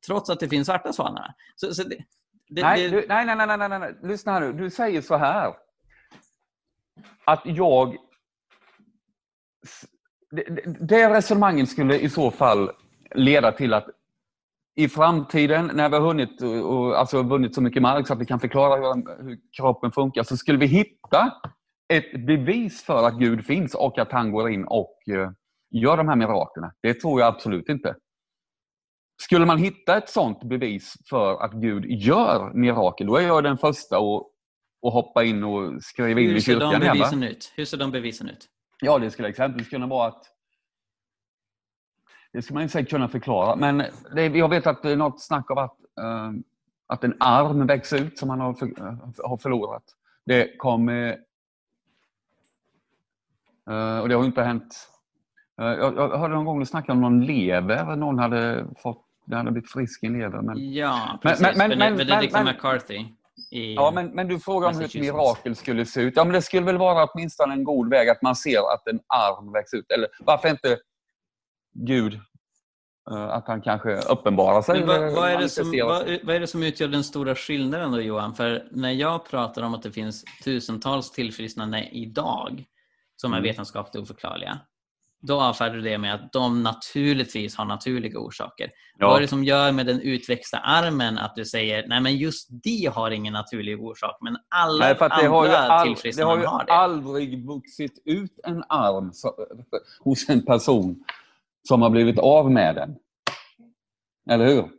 [0.05, 1.33] Trots att det finns svarta svanar.
[1.55, 1.83] Så, så
[2.49, 3.95] nej, du, nej, nej, nej, nej, nej, nej.
[4.03, 4.53] Lyssna här nu.
[4.53, 5.53] Du säger så här.
[7.25, 7.95] Att jag
[10.79, 12.71] det resonemanget skulle i så fall
[13.15, 13.85] leda till att
[14.75, 18.25] i framtiden, när vi har hunnit, och, alltså vunnit så mycket mark så att vi
[18.25, 21.31] kan förklara hur, hur kroppen funkar, så skulle vi hitta
[21.93, 25.29] ett bevis för att Gud finns och att han går in och uh,
[25.71, 26.73] gör de här miraklerna.
[26.81, 27.95] Det tror jag absolut inte.
[29.21, 33.57] Skulle man hitta ett sådant bevis för att Gud gör mirakel, då är jag den
[33.57, 34.23] första att,
[34.87, 36.71] att hoppa in och skriva in i kyrkan.
[36.73, 37.53] Hur ser de bevisen ut?
[37.55, 38.49] Hur ser de bevisen ut?
[38.81, 40.25] Ja, det skulle exempelvis kunna vara att
[42.33, 43.83] det skulle man säkert kunna förklara, men
[44.15, 46.31] det, jag vet att det är något snack av att, uh,
[46.87, 48.67] att en arm växer ut som man har, för,
[49.27, 49.83] har förlorat.
[50.25, 50.89] Det kom...
[50.89, 51.15] Uh,
[54.01, 54.89] och det har inte hänt...
[55.55, 59.51] Jag, jag hörde någon gång du snackade om någon lever, någon hade fått den hade
[59.51, 60.41] blivit frisk i en lever.
[60.41, 60.73] Men...
[60.73, 61.41] Ja, precis.
[61.41, 63.05] Men, men, men, Benedict McCarthy.
[63.51, 66.13] I ja, men, men du frågar om hur ett mirakel skulle se ut.
[66.15, 68.99] Ja, men det skulle väl vara åtminstone en god väg att man ser att en
[69.07, 69.91] arm växer ut.
[69.91, 70.77] Eller varför inte
[71.73, 72.13] Gud
[73.11, 74.83] eh, att han kanske uppenbarar sig.
[74.83, 78.35] Vad, vad, är som, vad, vad, är det som utgör den stora skillnaden då Johan?
[78.35, 82.65] För när jag pratar om att det finns tusentals tillfrisknande idag
[83.15, 83.49] som är mm.
[83.49, 84.59] vetenskapligt oförklarliga
[85.27, 88.69] då avfärdar du det med att de naturligtvis har naturliga orsaker.
[88.99, 89.07] Ja.
[89.07, 92.47] Vad är det som gör med den utväxta armen att du säger nej men just
[92.63, 96.17] det har ingen naturlig orsak men alla nej, för det andra har har det?
[96.17, 99.11] Det har ju aldrig vuxit ut en arm
[99.99, 101.03] hos en person
[101.67, 102.95] som har blivit av med den.
[104.29, 104.69] Eller hur?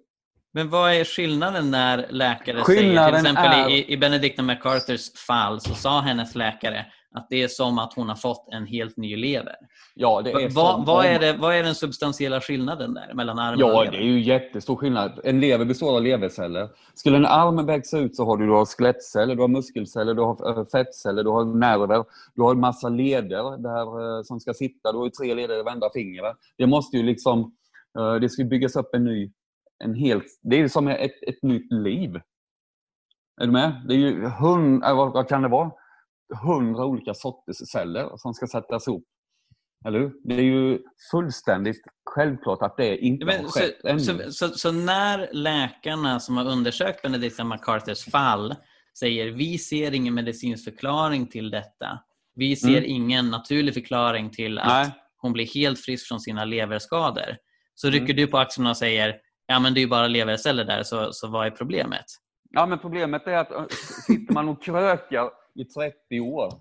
[0.52, 3.68] Men vad är skillnaden när läkare skillnaden säger, till exempel är...
[3.70, 8.08] i, i Benedicta MacArthurs fall så sa hennes läkare att det är som att hon
[8.08, 9.56] har fått en helt ny lever.
[9.94, 13.58] Ja, det är vad, vad, är det, vad är den substantiella skillnaden där mellan armen
[13.58, 13.84] ja, och lever?
[13.84, 15.20] Ja, det är ju jättestor skillnad.
[15.24, 16.68] En lever består av leverceller.
[16.94, 20.22] Skulle en arm växa ut så har du, du har skelettceller, du har muskelceller, du
[20.22, 22.04] har eh, fettceller, du har nerver,
[22.34, 24.92] du har en massa leder där, eh, som ska sitta.
[24.92, 26.22] Du har tre leder i varenda finger.
[26.58, 27.54] Det måste ju liksom,
[27.98, 29.32] eh, det ska byggas upp en ny,
[29.84, 32.20] en helt, det är som ett, ett nytt liv.
[33.40, 33.84] Är du med?
[33.88, 35.70] Det är ju hund, vad, vad kan det vara?
[36.42, 39.04] Hundra olika sorters celler som ska sättas ihop.
[39.86, 40.12] Eller hur?
[40.24, 40.78] Det är ju
[41.10, 43.98] fullständigt självklart att det inte Men, har så, skett ännu.
[44.00, 48.54] så, så, så när läkarna som har undersökt Benedicta McCarthys fall
[48.98, 51.98] säger vi ser ingen medicinsk förklaring till detta.
[52.34, 52.84] Vi ser Mm.
[52.90, 54.90] ingen naturlig förklaring till att Nej.
[55.16, 57.36] hon blir helt frisk från sina leverskador.
[57.74, 58.16] Så rycker Mm.
[58.16, 59.16] du på axlarna och säger
[59.46, 62.04] ja men det är ju bara leverceller där, så, så vad är problemet?
[62.50, 63.64] Ja, men problemet är att äh,
[64.06, 66.52] sitter man och krökar i 30 år,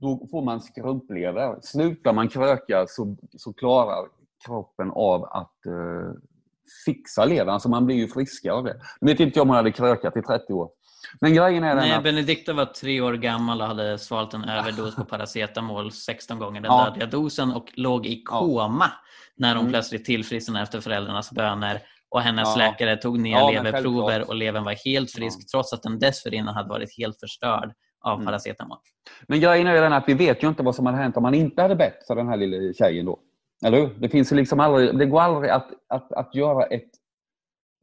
[0.00, 1.58] då får man skrumplever.
[1.62, 4.08] Slutar man kröka så, så klarar
[4.46, 6.12] kroppen av att eh,
[6.84, 7.48] fixa levern.
[7.54, 8.80] Alltså man blir ju friskare av det.
[9.00, 10.70] Nu vet inte jag om hon hade krökat i 30 år.
[11.20, 12.02] Men grejen är Nej, att...
[12.02, 16.70] Benedicta var tre år gammal och hade svalt en överdos på paracetamol 16 gånger den
[16.72, 16.84] Ja.
[16.84, 18.38] dödliga dosen och låg i Ja.
[18.38, 18.86] koma
[19.36, 19.72] när hon Mm.
[19.72, 22.56] plötsligt tillfrisknade efter föräldrarnas böner och hennes Ja.
[22.56, 25.46] läkare tog ner Ja, leverprover och levern var helt frisk Ja.
[25.52, 27.72] trots att den dessförinnan hade varit helt förstörd
[28.02, 28.26] av Mm.
[28.26, 28.78] paracetamol.
[29.28, 31.34] Men grejen är den att vi vet ju inte vad som hade hänt om man
[31.34, 33.18] inte hade bett för den här lilla tjejen då.
[33.64, 33.90] Eller hur?
[33.98, 36.90] Det, finns ju liksom aldrig, det går aldrig att, att, att göra ett...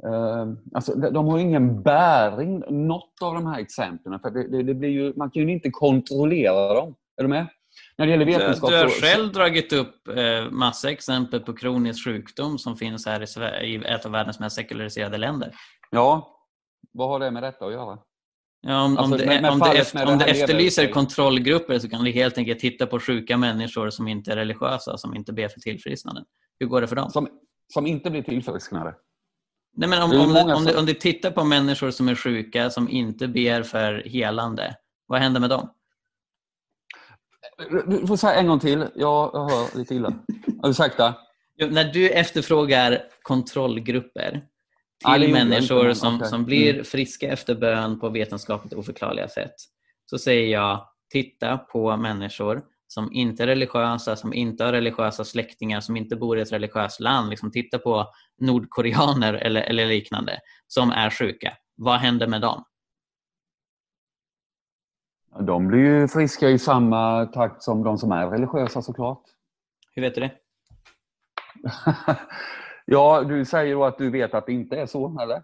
[0.05, 4.19] eh, alltså, de, har ingen bäring, något av de här exemplen.
[4.19, 6.95] För det, det, det blir ju, man kan ju inte kontrollera dem.
[7.17, 7.47] Är du med?
[7.97, 8.69] När det gäller Du, vetenskap...
[8.69, 13.21] du har så- själv dragit upp eh, massa exempel på kronisk sjukdom som finns här
[13.21, 15.51] i, Sverige, i ett av världens mest sekulariserade länder.
[15.91, 16.35] Ja.
[16.91, 17.97] Vad har det med detta att göra?
[18.61, 20.81] Ja, om, Alltså, om, med- du, med om, du, fallet eft- med om här efterlyser
[20.81, 24.97] lever- kontrollgrupper så kan du helt enkelt titta på sjuka människor som inte är religiösa,
[24.97, 26.23] som inte ber för tillfrisknande.
[26.59, 27.09] Hur går det för dem?
[27.09, 27.27] Som,
[27.73, 28.95] som inte blir tillfrisknade.
[29.75, 32.15] Nej, men om, det om, du, om, du, om du tittar på människor som är
[32.15, 34.75] sjuka, som inte ber för helande,
[35.07, 35.69] vad händer med dem?
[37.87, 38.85] Du får säga en gång till.
[38.95, 40.13] Jag hör lite illa.
[40.63, 41.15] Ursäkta.
[41.69, 44.41] När du efterfrågar kontrollgrupper
[45.05, 46.27] till Ja, människor som, okej.
[46.27, 46.85] som blir Mm.
[46.85, 49.53] friska efter bön på vetenskapligt oförklarliga sätt,
[50.05, 55.79] så säger jag titta på människor som inte är religiösa, som inte har religiösa släktingar,
[55.81, 57.29] som inte bor i ett religiöst land.
[57.29, 58.07] Liksom titta på
[58.41, 61.53] nordkoreaner eller, eller liknande som är sjuka.
[61.75, 62.63] Vad händer med dem?
[65.41, 69.23] De blir ju friska i samma takt som de som är religiösa såklart.
[69.95, 70.31] Hur vet du det?
[72.89, 75.41] ja, du säger då att du vet att det inte är så, eller?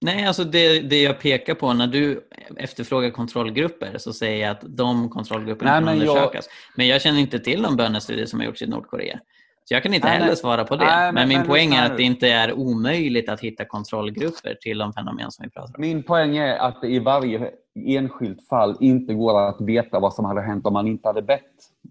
[0.00, 4.64] Nej, alltså det, det jag pekar på när du efterfrågar kontrollgrupper så säger jag att
[4.76, 6.48] de kontrollgrupperna Nej, kan men jag- undersökas.
[6.76, 9.20] Men jag känner inte till de bönestudier som har gjorts i Nordkorea.
[9.64, 10.84] Så jag kan inte Nej, heller svara på det.
[10.84, 14.54] Nej, men, men- min men poäng är att det inte är omöjligt att hitta kontrollgrupper
[14.60, 15.80] till de fenomen som vi pratar om.
[15.80, 17.50] Min poäng är att det i varje
[17.86, 21.42] enskilt fall inte går att veta vad som hade hänt om man inte hade bett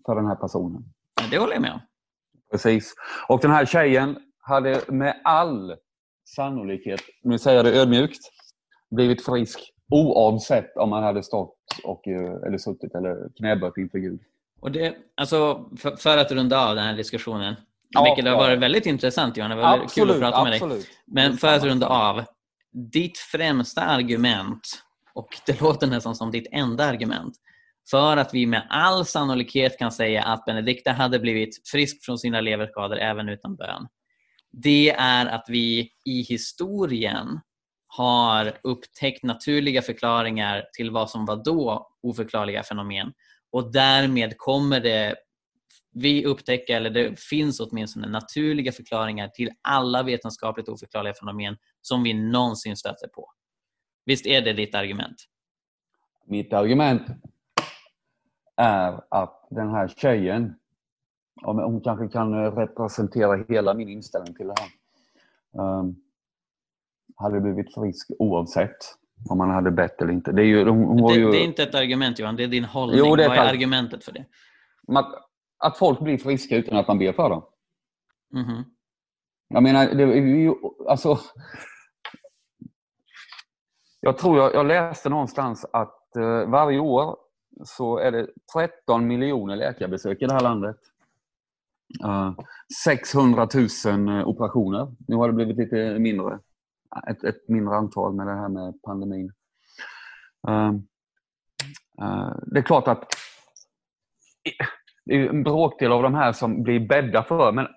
[0.06, 0.84] för den här personen.
[1.22, 1.80] Ja, Det håller jag med om.
[2.52, 2.94] Precis.
[3.28, 4.16] Och den här tjejen
[4.46, 5.76] hade med all
[6.36, 8.20] sannolikhet, nu säger jag det ödmjukt,
[8.92, 9.60] blivit frisk
[9.92, 14.20] oavsett om man hade stått och, eh, eller suttit eller knäbött inför Gud.
[14.60, 17.56] Och det, alltså, för, för att runda av den här diskussionen,
[17.90, 18.48] Ja, vilket har ja.
[18.48, 20.62] varit väldigt intressant Johan, det var väldigt kul att prata med dig.
[20.62, 20.88] absolut.
[21.06, 22.24] Men för att runda av.
[22.92, 24.84] Ditt främsta argument,
[25.14, 27.34] och det låter nästan som ditt enda argument,
[27.92, 32.42] för att vi med all sannolikhet kan säga att Benedikta hade blivit frisk från sina
[32.42, 33.88] leverskador även utan bön.
[34.64, 37.40] Det är att vi i historien
[37.88, 43.14] har upptäckt naturliga förklaringar till vad som var då oförklarliga fenomen.
[43.52, 45.16] Och därmed kommer det
[45.94, 52.14] vi upptäcka, eller det finns åtminstone naturliga förklaringar till alla vetenskapligt oförklarliga fenomen som vi
[52.14, 53.32] någonsin stöter på.
[54.06, 55.16] Visst är det ditt argument?
[56.26, 57.02] Mitt argument
[58.58, 60.56] är att den här tjejen,
[61.42, 65.96] om hon kanske kan eh, representera hela min inställning till det här, um,
[67.16, 68.78] hade blivit frisk oavsett
[69.30, 70.32] om man hade bett eller inte.
[70.32, 72.48] Det är, ju, hon, hon Det, ju, det är inte ett argument Johan, det är
[72.48, 73.00] din hållning.
[73.00, 74.26] Jo, är Vad är argumentet för det?
[74.88, 75.16] att,
[75.58, 77.44] att folk blir friska utan att man ber för dem.
[78.34, 78.64] Mhm.
[79.48, 80.54] Jag menar, det är ju,
[80.90, 81.20] alltså...
[84.00, 87.18] Jag tror jag, jag läste någonstans att eh, varje år
[87.64, 90.78] så är det 13 miljoner läkarbesök i det här landet.
[92.86, 93.48] 600
[93.86, 94.96] 000 eh, operationer.
[95.08, 96.40] Nu har det blivit lite mindre.
[97.08, 99.32] Ett, ett mindre antal med det här med pandemin.
[100.48, 100.68] Eh,
[102.02, 103.04] eh, det är klart att
[105.06, 107.52] det är en bråkdel av de här som blir bädda för.
[107.52, 107.68] Men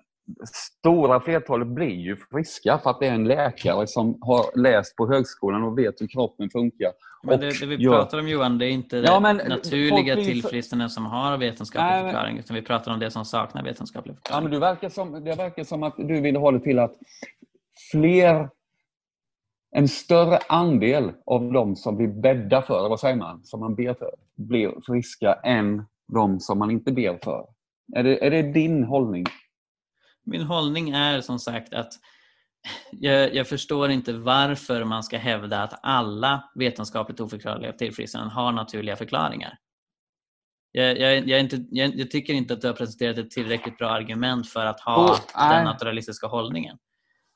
[0.53, 5.07] stora flertalet blir ju friska för att det är en läkare som har läst på
[5.07, 6.91] högskolan och vet hur kroppen funkar.
[7.23, 10.25] Men det, det vi gör- pratar om Johan, det är inte Ja, det naturliga blir
[10.25, 14.15] tillfrisknande som har vetenskaplig Nej, förklaring, utan vi pratar om det som saknar vetenskaplig Ja,
[14.17, 14.43] förklaring.
[14.43, 16.93] men du verkar som, det verkar som att du vill det till att
[17.91, 18.49] fler
[19.71, 23.93] en större andel av de som vi bäddar för, vad säger man, som man ber
[23.93, 27.45] för, blir friska än de som man inte ber för.
[27.95, 29.25] Är det, är det din hållning?
[30.29, 31.93] Min hållning är som sagt att
[32.91, 38.95] jag, jag, förstår inte varför man ska hävda att alla vetenskapligt oförklarliga tillfrisknanden har naturliga
[38.95, 39.57] förklaringar.
[40.71, 44.49] Jag, jag, jag, inte, jag, tycker inte att du har presenterat ett tillräckligt bra argument
[44.49, 46.77] för att ha oh, den naturalistiska hållningen.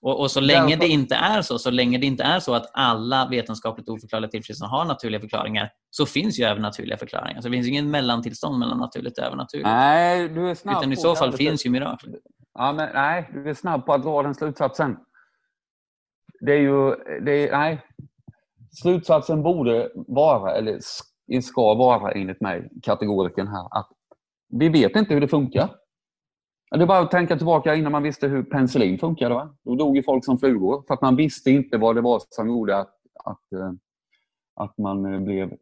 [0.02, 0.80] Och, och så länge Därför...
[0.80, 4.78] det inte är så, så länge det inte är så att alla vetenskapligt oförklarliga tillfrisknanden
[4.78, 7.42] har naturliga förklaringar, så finns ju övernaturliga förklaringar.
[7.42, 9.68] Så det finns inget mellantillstånd mellan naturligt och övernaturligt.
[9.68, 12.16] Nej, du är snabb Utan i så fall finns ju mirakel.
[12.54, 14.98] Ja, men nej, du är snabb på att dra den slutsatsen.
[16.40, 16.96] Det är ju...
[17.22, 17.82] Det är, nej.
[18.72, 20.80] Slutsatsen borde vara, eller
[21.42, 23.90] ska vara enligt mig, kategoriken här, att
[24.50, 25.70] vi vet inte hur det funkar.
[26.72, 29.36] Det är bara att tänka tillbaka innan man visste hur penicillin funkade.
[29.36, 29.56] Va?
[29.64, 32.48] Då dog ju folk som flugor för att man visste inte vad det var som
[32.48, 33.72] gjorde att, att, eh,
[34.56, 35.54] att man eh, blev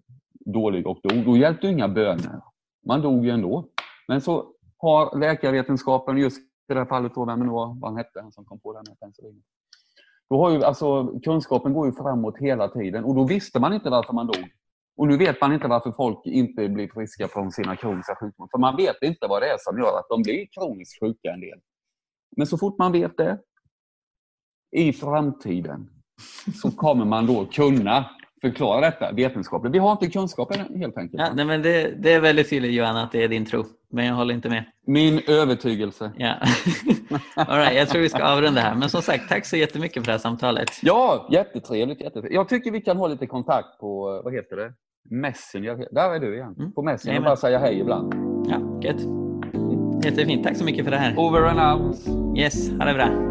[0.45, 1.25] dålig och dog.
[1.25, 2.41] Då hjälpte inga böner.
[2.85, 3.65] Man dog ju ändå.
[4.07, 4.45] Men så
[4.77, 8.31] har läkarvetenskapen, just i det här fallet, då, vem det var, vad han hette, han
[8.31, 9.43] som kom på den här penicillin.
[10.29, 13.89] Då har ju, alltså, kunskapen går ju framåt hela tiden och då visste man inte
[13.89, 14.49] varför man dog.
[14.97, 18.49] Och nu vet man inte varför folk inte blir friska från sina kroniska sjukdomar.
[18.51, 21.41] För man vet inte vad det är som gör att de blir kroniskt sjuka en
[21.41, 21.59] del.
[22.37, 23.39] Men så fort man vet det,
[24.71, 25.89] i framtiden,
[26.61, 28.09] så kommer man då kunna
[28.41, 29.75] förklara detta vetenskapligt.
[29.75, 31.21] Vi har inte kunskapen helt enkelt.
[31.21, 34.05] Ja, nej, men det, det, är väldigt tydligt Johan att det är din tro, men
[34.05, 34.63] jag håller inte med.
[34.87, 36.11] Min övertygelse.
[36.17, 36.33] Ja.
[37.35, 38.75] All right, jag tror vi ska avrunda här.
[38.75, 40.69] Men som sagt, tack så jättemycket för det här samtalet.
[40.81, 42.01] Ja, jättetrevligt.
[42.01, 42.33] jättetrevligt.
[42.33, 44.73] Jag tycker vi kan ha lite kontakt på, vad heter det?
[45.09, 45.87] Messenger.
[45.91, 46.55] Där är du igen.
[46.59, 46.71] Mm.
[46.73, 47.13] På Messenger.
[47.13, 47.29] Jajamän.
[47.29, 48.13] bara säga hej ibland.
[48.49, 49.01] Ja, gött.
[50.05, 50.43] Jättefint.
[50.43, 51.19] Tack så mycket för det här.
[51.19, 51.97] Over and out.
[52.37, 53.30] Yes, ha det bra.